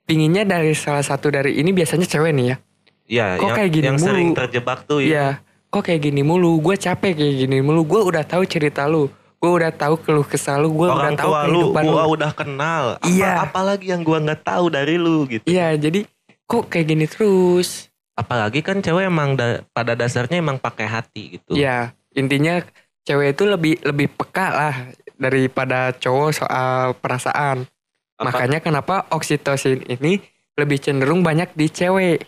[0.02, 2.56] pinginnya dari salah satu dari ini biasanya cewek nih ya.
[3.04, 4.06] Iya, Kok yang, kayak gini yang mulu?
[4.09, 5.06] sering terjebak tuh ya.
[5.06, 5.26] Iya,
[5.68, 9.50] kok kayak gini mulu, gue capek kayak gini mulu, gue udah tahu cerita lu, gue
[9.50, 11.92] udah tahu keluh kesah lu, gue udah tahu kehidupan lu.
[11.92, 12.85] gua udah kenal.
[12.96, 13.33] Apa, Iya.
[13.42, 15.44] Apalagi yang gua nggak tahu dari lu gitu.
[15.44, 16.09] Iya, jadi
[16.46, 17.92] kok kayak gini terus?
[18.14, 21.52] Apalagi kan cewek emang da- pada dasarnya emang pakai hati gitu.
[21.52, 22.64] Iya, intinya
[23.02, 24.74] cewek itu lebih lebih peka lah
[25.20, 27.68] daripada cowok soal perasaan.
[28.16, 30.18] Apa- Makanya kenapa oksitosin ini
[30.56, 32.24] lebih cenderung banyak di cewek.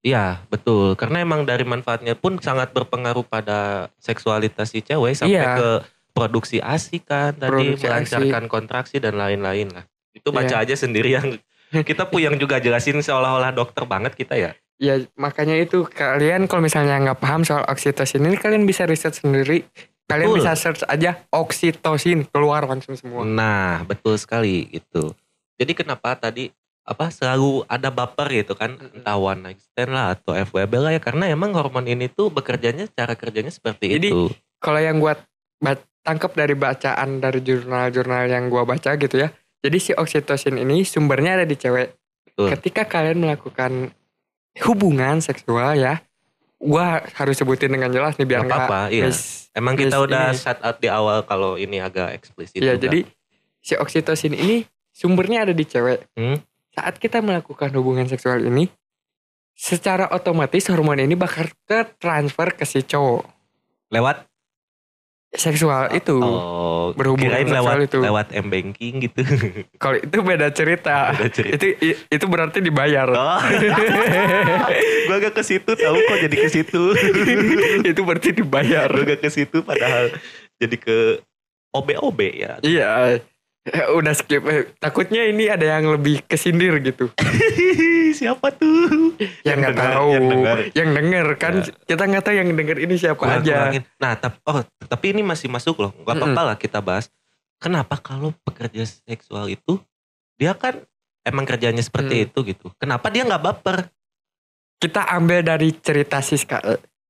[0.00, 0.94] Iya, betul.
[0.94, 5.56] Karena emang dari manfaatnya pun sangat berpengaruh pada seksualitas si cewek sampai Iya.
[5.56, 5.70] ke
[6.12, 9.84] produksi ASI kan tadi Produksi melancarkan kontraksi dan lain-lain lah.
[10.14, 11.36] Itu baca aja sendiri yang
[11.74, 14.52] kita pun yang juga jelasin seolah-olah dokter banget kita ya.
[14.76, 19.64] Ya makanya itu kalian kalau misalnya nggak paham soal oksitosin ini kalian bisa riset sendiri.
[20.06, 20.38] Kalian Betul.
[20.38, 23.26] bisa search aja oksitosin keluar langsung semua.
[23.26, 25.10] Nah, betul sekali gitu.
[25.58, 26.54] Jadi kenapa tadi
[26.86, 31.02] apa selalu ada baper gitu kan entah one night stand lah atau FWB lah ya
[31.02, 34.30] karena emang hormon ini tuh bekerjanya cara kerjanya seperti Jadi, itu.
[34.62, 35.18] Kalau yang gua
[35.58, 39.34] ba- tangkap dari bacaan dari jurnal-jurnal yang gua baca gitu ya.
[39.66, 41.98] Jadi si oksitosin ini sumbernya ada di cewek.
[42.30, 42.54] Betul.
[42.54, 43.90] Ketika kalian melakukan
[44.62, 46.05] hubungan seksual ya,
[46.56, 49.06] gua harus sebutin dengan jelas nih biar Nggak apa-apa, iya.
[49.06, 50.36] mis- Emang kita udah ini.
[50.36, 52.58] shout out di awal kalau ini agak eksplisit.
[52.58, 53.08] Iya, jadi
[53.58, 56.04] si oksitosin ini sumbernya ada di cewek.
[56.12, 56.40] Hmm.
[56.70, 58.68] Saat kita melakukan hubungan seksual ini,
[59.52, 63.24] secara otomatis hormon ini bakal ke transfer ke si cowok
[63.88, 64.28] lewat
[65.36, 66.16] seksual itu.
[66.18, 67.98] oh berhubungan kirain seksual lewat itu.
[68.00, 69.20] lewat m banking gitu.
[69.82, 70.96] Kalau itu beda cerita.
[71.16, 71.54] Beda cerita.
[71.56, 71.66] itu
[72.08, 73.08] itu berarti dibayar.
[73.10, 73.40] Oh.
[75.06, 76.82] gua gak ke situ tahu kok jadi ke situ.
[77.84, 78.88] itu berarti dibayar.
[78.88, 80.12] gua gak ke situ padahal
[80.58, 81.20] jadi ke
[81.76, 82.52] OB-OB ya.
[82.64, 83.20] Iya.
[83.66, 84.42] Eh, Udah skip.
[84.42, 87.10] Eh, Takutnya ini ada yang lebih kesindir gitu.
[88.18, 89.12] Siapa tuh?
[89.42, 90.08] Yang nggak tahu.
[90.72, 91.72] yang denger kan Ya.
[91.84, 93.54] kita nggak tahu yang denger ini siapa Kurang- aja.
[93.68, 93.82] kurangin.
[93.98, 95.92] Nah, tapi oh, tapi ini masih masuk loh.
[96.00, 97.12] Gak apa-apa lah kita bahas.
[97.56, 99.76] Kenapa kalau pekerja seksual itu
[100.34, 100.80] dia kan
[101.22, 102.24] emang kerjanya seperti Hmm.
[102.24, 102.66] itu gitu.
[102.76, 103.78] Kenapa dia nggak baper?
[104.76, 106.60] kita ambil dari cerita Siska.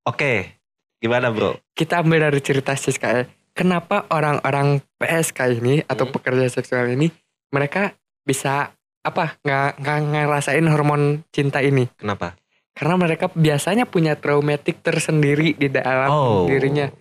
[0.03, 0.55] Oke.
[0.97, 1.59] Gimana, Bro?
[1.73, 3.27] Kita ambil dari cerita Siska.
[3.57, 6.13] Kenapa orang-orang PSK ini atau Hmm.
[6.13, 7.09] pekerja seksual ini
[7.49, 11.89] mereka bisa apa nggak nggak ngerasain hormon cinta ini?
[11.97, 12.37] Kenapa?
[12.77, 16.45] Karena mereka biasanya punya traumatik tersendiri di dalam Oh.
[16.45, 16.93] dirinya.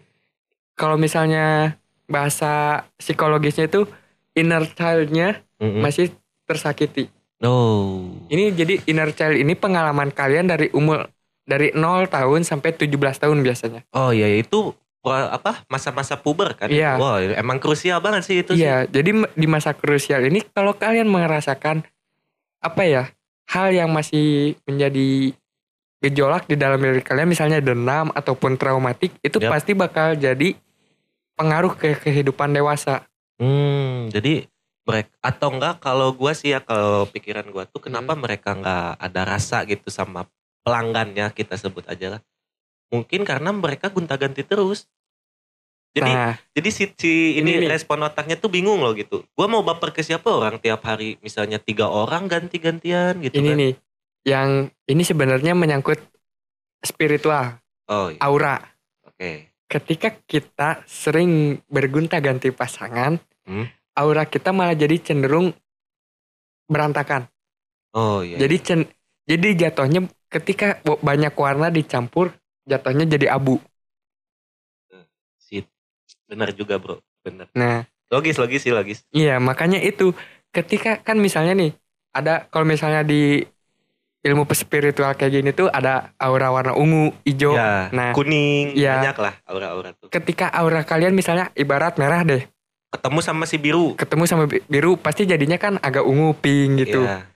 [0.73, 1.75] Kalau misalnya
[2.07, 3.83] bahasa psikologisnya itu
[4.31, 5.83] inner child-nya Mm-mm.
[5.83, 6.15] masih
[6.45, 7.11] tersakiti.
[7.43, 8.15] Oh.
[8.31, 11.11] Ini jadi inner child ini pengalaman kalian dari umur
[11.43, 13.83] dari 0 tahun sampai 17 tahun biasanya.
[13.91, 16.69] Oh iya itu pra- apa masa-masa puber kan?
[16.69, 16.97] Iya.
[16.97, 18.65] Wah emang krusial banget sih itu sih.
[18.65, 21.85] Iya, jadi m- di masa krusial ini kalau kalian merasakan
[22.61, 23.03] apa ya
[23.45, 25.33] hal yang masih menjadi
[26.01, 29.49] gejolak di dalam diri kalian, misalnya dendam ataupun traumatik, itu Yap.
[29.49, 30.53] pasti bakal jadi
[31.33, 33.05] pengaruh ke kehidupan dewasa.
[33.41, 34.45] Hmm, jadi
[34.85, 38.21] mereka atau enggak kalau gua sih ya kalau pikiran gua tuh kenapa Hmm.
[38.21, 40.29] mereka enggak ada rasa gitu sama
[40.61, 42.21] pelanggannya kita sebut aja lah.
[42.93, 44.85] Mungkin karena mereka gonta-ganti terus.
[45.95, 49.23] Jadi nah, jadi si, si ini, Ini respon otaknya tuh bingung loh gitu.
[49.31, 53.55] Gua mau baper ke siapa orang tiap hari misalnya tiga orang ganti-gantian gitu ini kan.
[53.55, 53.73] nih
[54.27, 54.49] yang
[54.91, 56.03] ini sebenarnya menyangkut
[56.83, 58.19] spiritual, Oh iya.
[58.19, 58.59] aura.
[59.07, 59.55] Oke.
[59.65, 63.15] Ketika kita sering bergonta-ganti pasangan,
[63.47, 63.65] Hmm.
[63.95, 65.55] aura kita malah jadi cenderung
[66.67, 67.29] berantakan.
[67.95, 68.35] Oh iya.
[68.35, 68.91] Jadi cen-
[69.23, 72.35] jadi jatuhnya ketika banyak warna dicampur
[72.69, 73.57] jatuhnya jadi abu.
[75.39, 75.63] si
[76.29, 77.01] benar juga, Bro.
[77.25, 77.49] Benar.
[77.57, 79.01] Nah, Logis, logis sih, logis.
[79.17, 80.13] iya makanya itu
[80.53, 81.71] ketika kan misalnya nih
[82.13, 83.41] ada kalau misalnya di
[84.25, 87.53] ilmu spiritual kayak gini tuh ada aura warna ungu, hijau.
[87.57, 89.01] ya, nah, kuning, iya.
[89.01, 90.09] banyak lah aura-aura tuh.
[90.09, 92.41] Ketika aura kalian misalnya ibarat merah deh,
[92.93, 93.93] Ketemu sama si biru.
[93.99, 97.05] ketemu sama bi- biru pasti jadinya kan agak ungu, pink gitu.
[97.05, 97.27] Iya.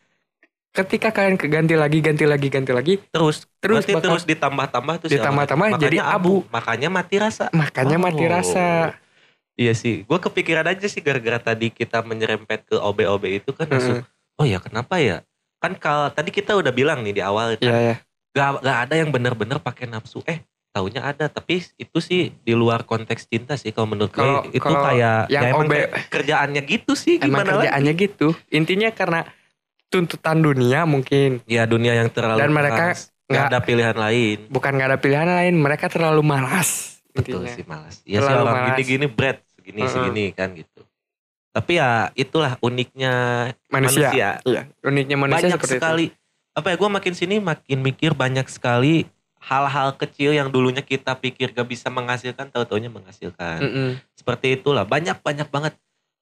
[0.70, 5.68] Ketika kalian keganti lagi, ganti lagi, ganti lagi, Terus, Terus bakal- terus ditambah-tambah si Ditambah-tambah
[5.78, 6.46] jadi abu.
[6.48, 7.50] Makanya mati rasa.
[7.52, 8.30] makanya mati Oh.
[8.30, 8.94] rasa.
[9.54, 14.08] Iya sih, gue kepikiran aja sih gara-gara tadi kita menyerempet ke OB-OB itu kan langsung,
[14.38, 15.20] oh ya kenapa ya?
[15.60, 17.96] Kan kalau tadi kita udah bilang nih di awal, Iya kan, ya.
[18.32, 20.24] gak, gak ada yang bener-bener pakai nafsu.
[20.24, 24.48] Eh, taunya ada, tapi itu sih di luar konteks cinta sih kalau menurut gue Kalau-
[24.48, 25.74] itu kayak yang ya emang OB
[26.08, 28.04] kerjaannya gitu sih Emang gimana kerjaannya lagi?
[28.06, 28.28] gitu.
[28.48, 29.28] Intinya karena
[29.90, 32.94] tuntutan dunia mungkin Ya dunia yang terlalu Dan mereka
[33.30, 34.38] nggak ada pilihan lain.
[34.50, 36.98] bukan nggak ada pilihan lain, mereka terlalu malas.
[37.14, 37.54] Betul intinya.
[37.54, 37.96] sih malas.
[38.02, 39.92] Ya sih Terlalu orang gini-gini bread segini Heeh.
[39.92, 40.82] segini kan gitu.
[41.50, 43.14] Tapi ya itulah uniknya
[43.70, 44.10] Manusia.
[44.10, 44.30] manusia.
[44.46, 46.06] Iya, uniknya manusia banyak seperti sekali.
[46.54, 49.06] Apa ya gue makin sini makin mikir banyak sekali
[49.40, 52.98] hal-hal kecil yang dulunya kita pikir gak bisa menghasilkan, tahu-taunya itu.
[52.98, 53.58] menghasilkan.
[53.62, 53.90] Mm-mm.
[54.14, 55.74] Seperti itulah banyak banyak banget.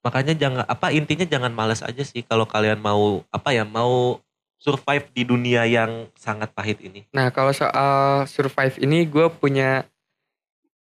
[0.08, 4.24] Makanya jangan apa intinya jangan malas aja sih kalau kalian mau apa ya mau
[4.56, 7.04] survive di dunia yang sangat pahit ini.
[7.12, 9.84] Nah kalau soal survive ini gue punya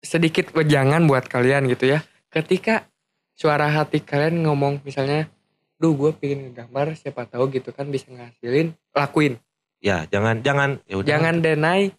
[0.02, 2.02] sedikit wejangan buat kalian gitu ya.
[2.34, 2.90] Ketika
[3.38, 5.30] suara hati kalian ngomong misalnya,
[5.78, 9.38] duh gue pengen ngegambar siapa tahu gitu kan bisa ngasilin, lakuin.
[9.78, 11.06] Ya jangan jangan ya udah.
[11.06, 11.94] Jangan deny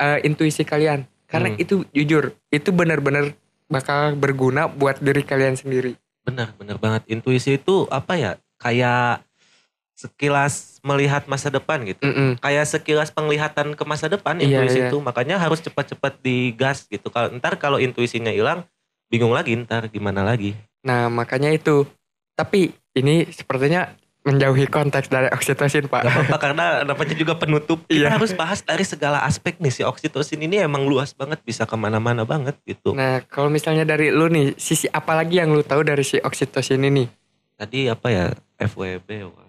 [0.00, 1.04] uh, intuisi kalian.
[1.28, 1.60] Karena Hmm.
[1.60, 3.36] itu jujur, itu benar-benar
[3.68, 5.98] bakal berguna buat diri kalian sendiri.
[6.24, 7.04] Benar, benar banget.
[7.12, 8.32] Intuisi itu apa ya?
[8.56, 9.22] Kayak
[9.94, 12.02] sekilas melihat masa depan gitu.
[12.02, 12.40] Mm-mm.
[12.42, 14.88] Kayak sekilas penglihatan ke masa depan Iya, intuisi iya.
[14.90, 14.98] itu.
[14.98, 17.08] Makanya harus cepat-cepat digas gitu.
[17.12, 18.66] Kalau ntar kalau intuisinya hilang,
[19.06, 20.58] bingung lagi ntar gimana lagi.
[20.82, 21.86] Nah makanya itu.
[22.34, 26.02] Tapi ini sepertinya menjauhi konteks dari oksitosin pak.
[26.02, 27.84] Gak apa-apa karena namanya juga penutup.
[27.84, 28.16] Kita Iya.
[28.16, 29.70] harus bahas dari segala aspek nih.
[29.70, 31.44] Si oksitosin ini emang luas banget.
[31.44, 32.96] Bisa ke mana-mana banget gitu.
[32.96, 36.82] Nah kalau misalnya dari lu nih, sisi apa lagi yang lu tahu dari si oksitosin
[36.82, 37.04] ini?
[37.54, 38.24] Tadi apa ya?
[38.56, 39.08] FWB.
[39.28, 39.44] wah.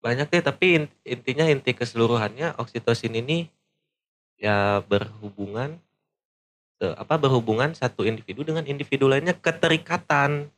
[0.00, 3.46] Banyak deh tapi in- intinya inti keseluruhannya oksitosin ini
[4.40, 5.76] ya berhubungan
[6.80, 10.48] apa berhubungan satu individu dengan individu lainnya keterikatan.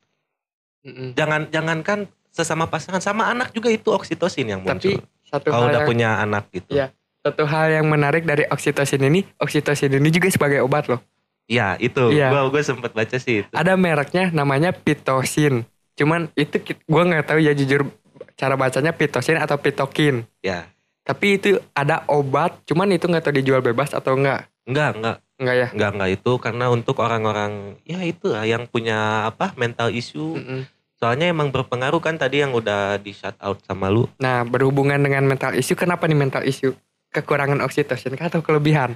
[0.86, 1.18] Mm-mm.
[1.18, 5.04] Jangan jangankan sesama pasangan sama anak juga itu oksitosin yang Tapi muncul.
[5.22, 6.72] satu Kalau udah yang, punya anak gitu.
[6.72, 6.88] Iya.
[7.20, 10.98] satu hal yang menarik dari oksitosin ini, oksitosin ini juga sebagai obat loh.
[11.44, 12.32] Ya itu, Iya.
[12.32, 13.52] gua gua sempet baca sih itu.
[13.52, 15.62] Ada mereknya namanya pitosin.
[15.94, 17.86] Cuman itu gua nggak tahu ya jujur
[18.34, 20.24] cara bacanya pitosin atau pitokin.
[20.40, 20.66] Ya,
[21.02, 24.46] Tapi itu ada obat, cuman itu nggak tahu dijual bebas atau enggak.
[24.62, 25.66] enggak enggak Enggak ya?
[25.70, 30.38] enggak enggak itu karena untuk orang-orang ya itu lah yang punya apa mental issue.
[30.38, 30.62] Mm-mm.
[31.02, 34.06] Soalnya emang berpengaruh kan tadi yang udah di shout out sama lu.
[34.22, 36.70] Nah, berhubungan dengan mental issue, kenapa nih mental issue?
[37.10, 38.94] Kekurangan oksitosin kah atau kelebihan?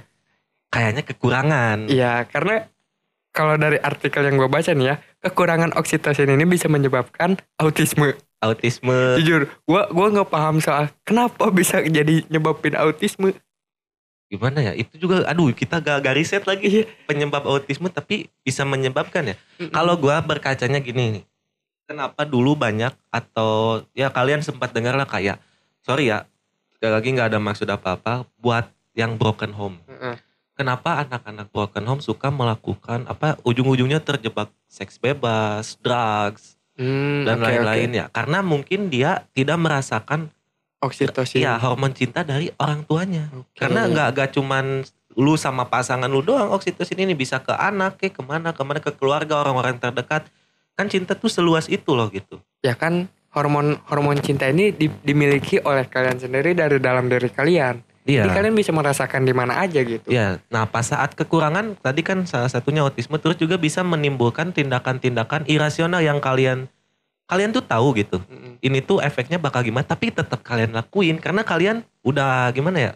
[0.71, 1.91] Kayaknya kekurangan.
[1.91, 2.71] Iya, karena
[3.35, 8.15] kalau dari artikel yang gue baca nih ya, kekurangan oksitosin ini bisa menyebabkan autisme.
[8.37, 13.33] autisme Jujur, gua gua nggak paham soal kenapa bisa jadi nyebabin autisme.
[14.29, 16.83] gimana ya itu juga aduh kita gak, gak riset lagi Iya.
[17.07, 19.35] penyebab autisme tapi bisa menyebabkan ya
[19.71, 21.23] kalau gua berkacanya gini nih
[21.87, 25.39] kenapa dulu banyak atau ya kalian sempat dengar lah kayak
[25.81, 26.27] sorry ya
[26.75, 30.19] sekali lagi nggak ada maksud apa-apa buat yang broken home Heeh.
[30.53, 37.89] kenapa anak-anak broken home suka melakukan apa ujung-ujungnya terjebak seks bebas drugs Hmm, dan lain-lain
[37.89, 37.97] oke.
[37.97, 40.29] ya karena mungkin dia tidak merasakan
[40.77, 41.41] Oksitosin.
[41.41, 43.49] ya hormon cinta dari orang tuanya Oke.
[43.57, 44.85] karena nggak nggak cuman
[45.17, 48.77] lu sama pasangan lu doang oksitosin ini bisa ke anak ke ke mana ke mana
[48.77, 50.29] ke keluarga orang-orang terdekat
[50.77, 55.61] kan cinta tuh seluas itu loh gitu ya kan hormon hormon cinta ini di- dimiliki
[55.61, 57.77] oleh kalian sendiri dari dalam diri kalian.
[58.07, 60.07] iya Jadi kalian bisa merasakan di mana aja gitu.
[60.09, 65.45] Iya, nah pas saat kekurangan tadi kan salah satunya autisme terus juga bisa menimbulkan tindakan-tindakan
[65.45, 66.65] irasional yang kalian
[67.27, 68.23] kalian tuh tahu gitu.
[68.25, 68.57] Mm-mm.
[68.63, 72.91] Ini tuh efeknya bakal gimana tapi tetap kalian lakuin karena kalian udah gimana ya?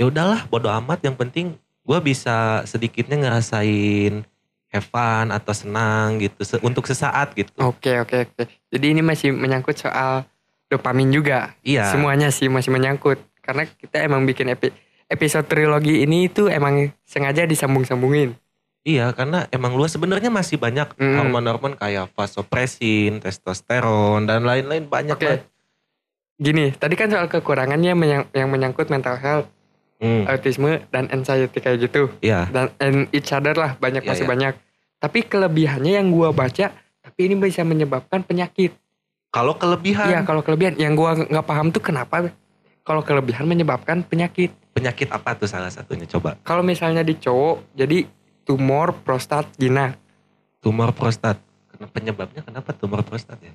[0.00, 4.24] Ya udahlah bodo amat yang penting gua bisa sedikitnya ngerasain
[4.70, 7.50] have fun atau senang gitu se- untuk sesaat gitu.
[7.58, 8.42] Oke oke oke.
[8.70, 10.24] Jadi ini masih menyangkut soal
[10.66, 11.58] dopamin juga.
[11.60, 11.90] Iya.
[11.90, 14.72] Semuanya sih masih menyangkut karena kita emang bikin epi-
[15.06, 18.38] episode trilogi ini itu emang sengaja disambung-sambungin.
[18.80, 21.18] Iya, karena emang luas sebenarnya masih banyak Mm.
[21.20, 25.26] hormon-hormon kayak vasopresin, testosteron dan lain-lain banyak Oke.
[25.26, 25.38] lah.
[26.40, 27.92] Gini, tadi kan soal kekurangannya
[28.32, 29.52] yang menyangkut mental health,
[30.00, 32.08] Hmm, autisme dan anxiety kayak gitu.
[32.18, 32.48] Iya.
[32.48, 34.32] Dan and each other lah banyak Iya, masih iya.
[34.32, 34.54] banyak.
[34.96, 38.72] Tapi kelebihannya yang gua baca, tapi ini bisa menyebabkan penyakit.
[39.28, 42.32] Kalau kelebihan Iya, kalau kelebihan yang gua nggak paham tuh kenapa
[42.80, 44.56] kalau kelebihan menyebabkan penyakit.
[44.70, 46.38] penyakit apa tuh salah satunya coba?
[46.40, 48.06] Kalau misalnya di cowok, jadi
[48.42, 49.98] tumor prostat gina.
[50.58, 51.36] Tumor prostat.
[51.68, 53.52] Kenapa penyebabnya kenapa tumor prostat ya?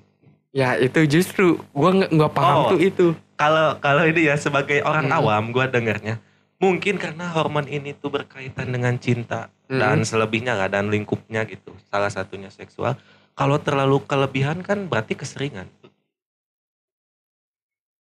[0.52, 2.70] Ya itu justru gua nggak paham Oh.
[2.70, 3.06] tuh itu.
[3.34, 5.18] Kalau kalau ini ya sebagai orang Hmm.
[5.18, 6.22] awam gua dengarnya
[6.58, 9.82] mungkin karena hormon ini tuh berkaitan dengan cinta Hmm.
[9.82, 11.74] dan selebihnya nggak dan lingkupnya gitu.
[11.86, 12.94] Salah satunya seksual.
[13.34, 15.66] Kalau terlalu kelebihan kan berarti keseringan.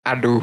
[0.01, 0.41] Aduh,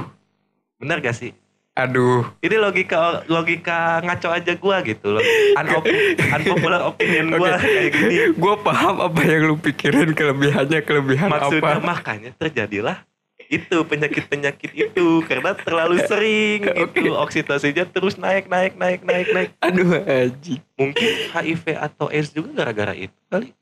[0.78, 1.34] Benar gak sih?
[1.74, 2.26] aduh.
[2.38, 5.22] Ini logika logika ngaco aja gua gitu loh.
[5.54, 5.86] Unop-
[6.34, 7.66] unpopular opinion gua Oke.
[7.66, 8.14] kayak gini.
[8.34, 11.82] Gua paham apa yang lu pikirin kelebihannya kelebihan Maksudnya apa.
[11.84, 13.02] makanya terjadilah
[13.48, 19.96] itu penyakit-penyakit itu karena terlalu sering gitu oksitosinnya terus naik naik naik naik naik Aduh
[19.98, 20.61] aji.
[20.74, 23.56] mungkin HIV atau AIDS juga gara-gara itu kali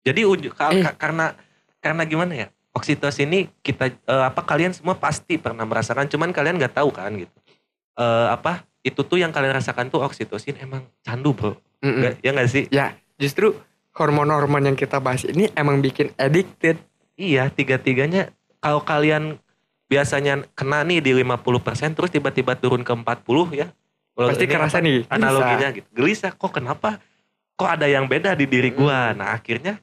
[0.00, 0.80] jadi uju- ka- Eh.
[0.82, 1.36] ka- karena
[1.78, 6.56] karena gimana ya oksitosin ini kita eh, apa kalian semua pasti pernah merasakan cuman kalian
[6.56, 7.32] nggak tahu kan gitu
[7.94, 11.98] Eh, apa itu tuh yang kalian rasakan tuh oksitosin emang candu bro Mm-mm.
[11.98, 13.58] Nggak- ya nggak sih Ya, justru
[13.92, 16.78] hormon-hormon yang kita bahas ini emang bikin addicted.
[17.12, 19.38] Iya, tiga-tiganya kalau kalian
[19.88, 23.66] biasanya kena nih di 50% terus tiba-tiba turun ke 40 ya.
[24.12, 25.06] Kalau Pasti kerasa nih.
[25.08, 25.88] Analoginya gitu.
[25.94, 26.98] Gelisah kok kenapa?
[27.58, 29.14] Kok ada yang beda di diri gua?
[29.14, 29.22] Hmm.
[29.22, 29.78] Nah, akhirnya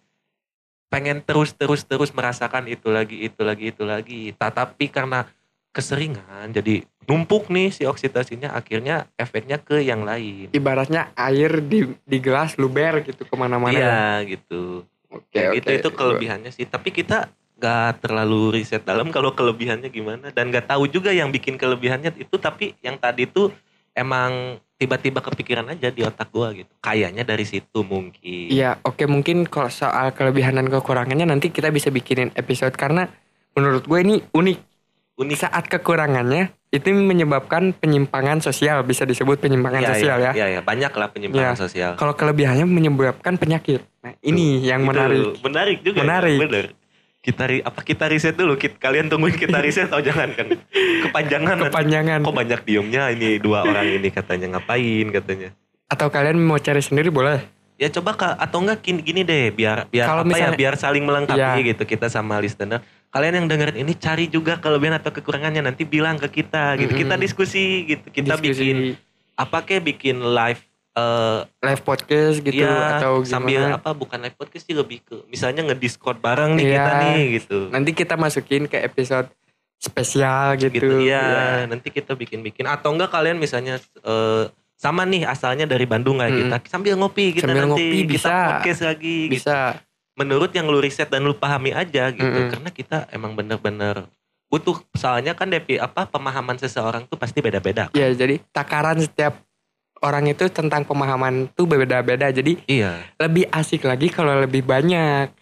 [0.92, 4.22] pengen terus-terus terus merasakan itu lagi, itu lagi, itu lagi.
[4.36, 5.26] Tetapi karena
[5.76, 10.48] keseringan jadi numpuk nih si oksitosinnya akhirnya efeknya ke yang lain.
[10.56, 13.76] Ibaratnya air di di gelas luber gitu ke mana-mana.
[13.76, 14.00] Iya
[14.40, 14.88] gitu.
[15.12, 15.60] Oke, Ya, oke.
[15.64, 17.28] itu itu kelebihannya sih tapi kita
[17.66, 22.38] nggak terlalu riset dalam kalau kelebihannya gimana dan nggak tahu juga yang bikin kelebihannya itu
[22.38, 23.50] tapi yang tadi tuh
[23.92, 29.48] emang tiba-tiba kepikiran aja di otak gua gitu kayaknya dari situ mungkin Iya, oke mungkin
[29.48, 33.10] kalau soal kelebihan dan kekurangannya nanti kita bisa bikinin episode karena
[33.56, 34.60] menurut gue ini unik.
[35.16, 40.32] unik Saat kekurangannya itu menyebabkan penyimpangan sosial bisa disebut penyimpangan Iya, sosial iya, ya.
[40.36, 41.64] iya, iya, banyak lah penyimpangan Iya.
[41.66, 43.80] sosial Kalau kelebihannya menyebabkan penyakit.
[44.04, 45.22] Nah, ini yang Itu menarik.
[45.42, 46.38] menarik juga Menarik.
[46.38, 46.66] bener
[47.26, 50.48] kita ri- apa kita riset dulu Kit- kalian tungguin kita riset atau jangan kan
[51.04, 51.58] kepanjangan.
[51.66, 52.20] Kepanjangan.
[52.22, 55.50] kok banyak diemnya ini dua orang ini katanya ngapain katanya
[55.86, 57.42] Atau kalian mau cari sendiri boleh.
[57.76, 60.74] Ya coba kak atau enggak gini, gini deh biar biar Kalau apa misalnya- ya biar
[60.76, 61.68] saling melengkapi Iya.
[61.68, 62.80] gitu kita sama listener.
[63.08, 66.94] Kalian yang dengerin ini cari juga kelebihan atau kekurangannya nanti bilang ke kita gitu.
[66.96, 67.22] Kita Mm-mm.
[67.22, 68.06] diskusi gitu.
[68.08, 68.78] Kita Diskusi bikin
[69.36, 70.62] apa kayak bikin live
[70.96, 73.28] eh live podcast gitu ya, atau gimana.
[73.30, 76.74] sambil apa bukan live podcast sih lebih ke misalnya nge-discord bareng nih Iya.
[76.74, 77.60] kita nih gitu.
[77.68, 79.28] Nanti kita masukin ke episode
[79.78, 80.72] spesial gitu.
[80.74, 81.46] Gitu ya, Iya.
[81.68, 84.44] nanti kita bikin-bikin atau enggak kalian misalnya eh,
[84.74, 86.40] sama nih asalnya dari Bandung kayak Mm.
[86.42, 88.36] kita sambil ngopi kita Sambil nanti ngopi, kita bisa.
[88.50, 89.34] podcast lagi gitu.
[89.36, 89.60] Bisa.
[90.16, 92.48] menurut yang lu riset dan lu pahami aja gitu Mm-mm.
[92.50, 94.08] karena kita emang bener-bener
[94.46, 99.44] butuh soalnya kan depi apa pemahaman seseorang tuh pasti beda-beda Ya, jadi takaran setiap
[100.06, 102.30] orang itu tentang pemahaman tuh beda-beda.
[102.30, 105.34] Jadi iya lebih asik lagi kalau lebih banyak.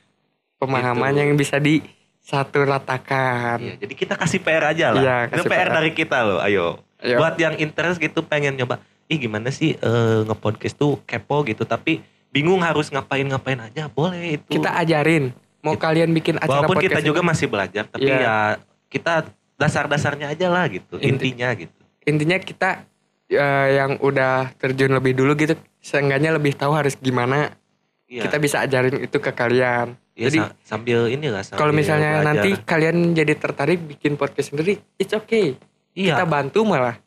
[0.56, 1.20] pemahaman Gitu.
[1.20, 1.84] yang bisa di
[2.18, 3.60] satu ratakan.
[3.60, 5.02] Iya, jadi kita kasih PR aja lah.
[5.04, 5.76] Iya, Itu PR, PR.
[5.76, 6.80] dari kita loh, ayo.
[7.04, 7.20] Ayo.
[7.20, 12.00] Buat yang interest gitu pengen nyoba, ih gimana sih eh, nge-podcast tuh kepo gitu, tapi
[12.32, 14.48] bingung harus ngapain-ngapain aja, boleh itu.
[14.50, 15.36] Kita ajarin.
[15.60, 18.20] Mau Kita- kalian bikin acara Walaupun kita podcast juga ini, masih belajar, tapi Iya.
[18.24, 18.36] ya
[18.88, 19.14] kita
[19.54, 21.76] dasar-dasarnya aja lah gitu, Inti- intinya gitu.
[22.04, 22.70] intinya kita
[23.34, 27.52] eh, yang udah terjun lebih dulu gitu, seenggaknya lebih tahu harus gimana.
[28.06, 28.24] Iya.
[28.24, 29.98] Kita bisa ajarin itu ke kalian.
[30.14, 32.28] Iya, jadi, sa- sambil inilah sambil Kalau misalnya belajar.
[32.30, 35.58] nanti kalian jadi tertarik bikin podcast sendiri, it's okay.
[35.92, 37.02] iya, Kita bantu malah.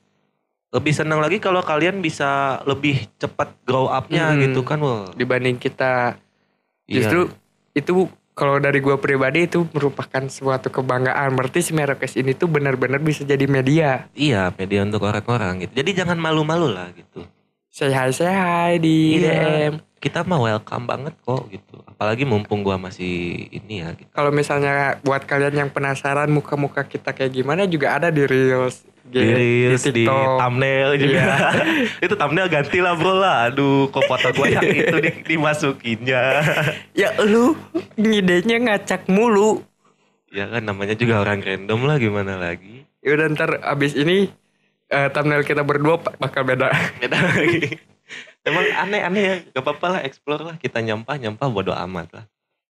[0.69, 4.43] lebih senang lagi kalau kalian bisa lebih cepat grow up-nya Hmm.
[4.43, 5.09] gitu kan, wah.
[5.11, 6.19] dibanding kita
[6.85, 6.95] Iya.
[7.01, 7.21] justru
[7.73, 13.01] itu kalau dari gua pribadi itu merupakan suatu kebanggaan berarti si Merokes ini tuh benar-benar
[13.01, 15.73] bisa jadi media Iya, media untuk orang-orang gitu.
[15.75, 17.25] Jadi jangan malu-malu lah gitu.
[17.67, 19.73] say hi say hi di Iya.
[19.73, 21.81] DM Kita mah welcome banget kok gitu.
[21.83, 24.13] Apalagi mumpung gua masih ini ya gitu.
[24.13, 29.23] kalau misalnya buat kalian yang penasaran muka-muka kita kayak gimana juga ada di reels Di
[29.23, 30.39] reels, di, TikTok.
[30.43, 31.23] thumbnail juga.
[31.23, 31.35] Iya.
[32.05, 33.49] itu thumbnail ganti lah bro lah.
[33.49, 36.23] Aduh, kok foto gua yang itu di, dimasukinnya.
[37.01, 37.55] ya lu
[37.95, 39.63] ngidenya ngacak mulu
[40.37, 42.85] ya kan namanya juga orang random lah gimana lagi.
[43.01, 44.29] Yaudah ntar abis ini
[44.93, 46.69] eh, thumbnail kita berdua bakal beda
[47.01, 47.81] Beda lagi.
[48.47, 49.35] Emang aneh-aneh ya.
[49.51, 50.57] Gak apa-apa lah explore lah.
[50.61, 52.25] Kita nyampah-nyampah bodo amat lah.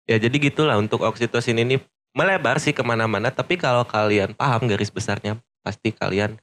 [0.03, 1.79] Ya jadi gitulah untuk oksitosin ini
[2.11, 3.31] melebar sih ke mana-mana.
[3.31, 5.39] Tapi kalau kalian paham garis besarnya.
[5.61, 6.35] Pasti kalian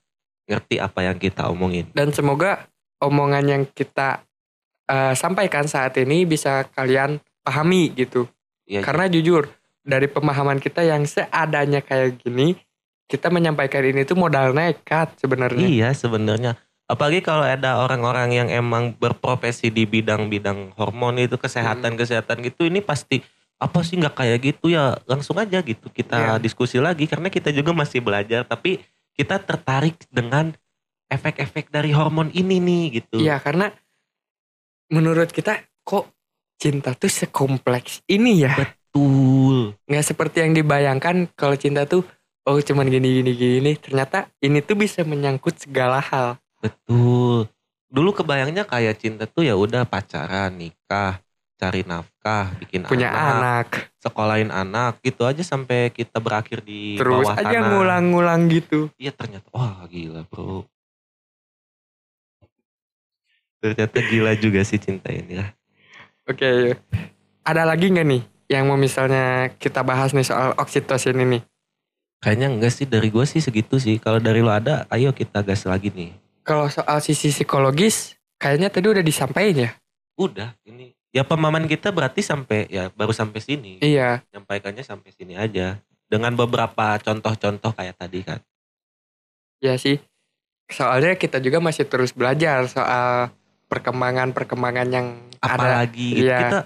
[0.45, 1.91] ngerti apa yang kita omongin.
[1.93, 2.65] dan semoga
[2.99, 4.25] omongan yang kita
[4.85, 8.25] eh, sampaikan saat ini bisa kalian pahami gitu
[8.65, 9.49] Ya, karena jujur
[9.81, 12.53] dari pemahaman kita yang seadanya kayak gini
[13.05, 16.53] kita menyampaikan ini tuh modal nekat sebenarnya Iya sebenarnya.
[16.85, 23.25] Apalagi kalau ada orang-orang yang emang berprofesi di bidang-bidang hormon itu kesehatan-kesehatan gitu ini pasti
[23.57, 26.33] apa sih nggak kayak gitu ya langsung aja gitu kita Iya.
[26.39, 28.85] diskusi lagi karena kita juga masih belajar tapi
[29.19, 30.55] kita tertarik dengan
[31.11, 33.19] efek-efek dari hormon ini nih gitu.
[33.19, 33.75] Iya karena
[34.89, 36.09] menurut kita kok
[36.57, 39.77] cinta tuh sekompleks ini ya Betul.
[39.85, 42.03] nggak seperti yang dibayangkan kalau cinta tuh
[42.49, 47.47] oh cuman gini gini gini ternyata ini tuh bisa menyangkut segala hal Betul.
[47.89, 51.23] Dulu kebayangnya kayak cinta tuh ya udah pacaran, nikah,
[51.59, 57.35] cari nafkah, bikin punya anak sekolahin anak gitu aja sampai kita berakhir di terus bawah
[57.35, 60.63] aja ngulang-ngulang gitu Iya ternyata wah gila bro.
[63.59, 65.51] Ternyata gila juga sih cinta ini lah.
[66.31, 66.79] Oke,
[67.43, 71.43] ada lagi nggak nih yang mau misalnya kita bahas nih soal oksitosin ini?
[72.19, 73.99] Kayaknya enggak sih dari gue sih segitu sih.
[74.03, 76.11] Kalau dari lo ada, ayo kita gas lagi nih.
[76.43, 79.71] Kalau soal sisi psikologis, kayaknya tadi udah disampaikan ya.
[80.19, 80.98] Udah ini.
[81.09, 83.81] Ya pemahaman kita berarti sampai ya baru sampai sini.
[83.81, 85.81] Iya, Nyampaikannya sampai sini aja.
[86.09, 88.41] Dengan beberapa contoh-contoh kayak tadi kan.
[89.59, 89.99] ya sih.
[90.69, 93.33] Soalnya kita juga masih terus belajar soal
[93.73, 95.07] perkembangan-perkembangan yang
[95.41, 95.57] ada.
[95.57, 96.25] Apalagi gitu.
[96.29, 96.39] Iya.
[96.45, 96.59] kita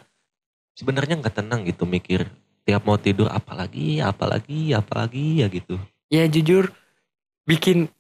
[0.79, 2.27] sebenarnya nggak tenang gitu mikir
[2.63, 5.79] tiap mau tidur apalagi apalagi apalagi ya gitu.
[6.13, 6.71] Ya jujur,
[7.49, 7.91] bikin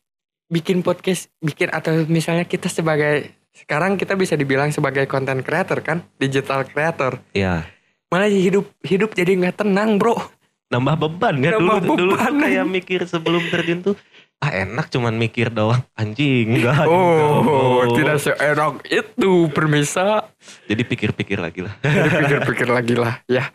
[0.53, 6.05] bikin podcast, bikin atau misalnya kita sebagai sekarang kita bisa dibilang sebagai content creator kan,
[6.16, 7.20] digital creator.
[7.30, 7.68] Ya
[8.09, 10.16] Malah hidup hidup jadi nggak tenang bro.
[10.68, 12.32] nambah beban kan Nambah dulu dulu beban.
[12.38, 13.96] kayak mikir sebelum terjun tuh
[14.38, 17.94] ah enak cuman mikir doang anjing enggak Oh, enggak.
[17.94, 20.26] tidak seenak itu permisa.
[20.64, 23.53] jadi pikir-pikir lagi lah Jadi pikir-pikir lagi lah ya.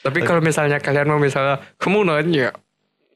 [0.00, 2.52] Tapi kalau misalnya kalian mau misalnya kamu nanya,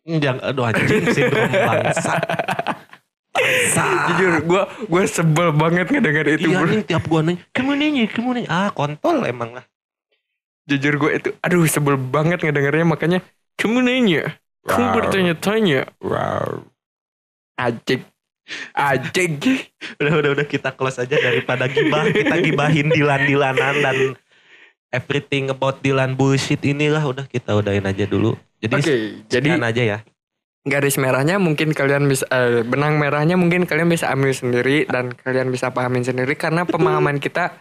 [0.03, 2.17] jangan aduh anjing sindrom bangsa
[4.13, 6.49] jujur gue gue sebel banget ngedenger itu.
[6.51, 6.69] iya bro.
[6.71, 8.49] nih tiap gua nanya kamu nanya kamu nanya.
[8.49, 9.65] Ah kontol emang lah.
[10.69, 13.19] Jujur gue itu, aduh sebel banget ngedengernya makanya
[13.57, 14.37] kamu nanya,
[14.69, 14.97] kamu Wow.
[15.01, 16.61] bertanya-tanya, wow,
[17.57, 18.05] ajik,
[18.77, 19.73] ajik.
[20.05, 22.05] udah udah udah kita close aja daripada gibah.
[22.13, 23.97] Kita gibahin Dilan Dilanan dan
[24.93, 27.01] everything about Dilan bullshit inilah.
[27.01, 28.37] Udah kita udahin aja dulu.
[28.61, 28.95] Jadi Oke,
[29.33, 29.99] jadi aja ya
[30.69, 35.49] garis merahnya mungkin kalian bisa, eh, benang merahnya mungkin kalian bisa ambil sendiri dan kalian
[35.49, 37.57] bisa pahamin sendiri karena pemahaman kita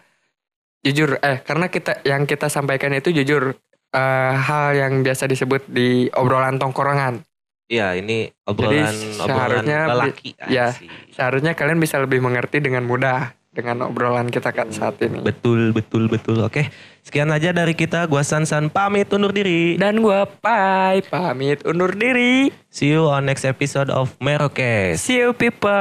[0.84, 3.56] jujur, eh karena kita yang kita sampaikan itu jujur
[3.96, 7.24] eh, hal yang biasa disebut di obrolan tongkrongan.
[7.68, 10.72] Iya ini obrolan obrolan seharusnya lelaki ya.
[11.12, 15.26] Seharusnya kalian bisa lebih mengerti dengan mudah dengan obrolan kita kan saat ini.
[15.26, 16.46] Betul betul betul.
[16.46, 16.70] Oke
[17.02, 18.06] sekian aja dari kita.
[18.06, 19.82] Gua Sansan pamit undur diri.
[19.82, 22.54] Dan gua Pai pamit undur diri.
[22.70, 25.02] See you on next episode of Merokes.
[25.02, 25.74] See you people.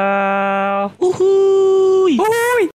[0.97, 2.16] Uhuy.
[2.16, 2.76] Uhuy.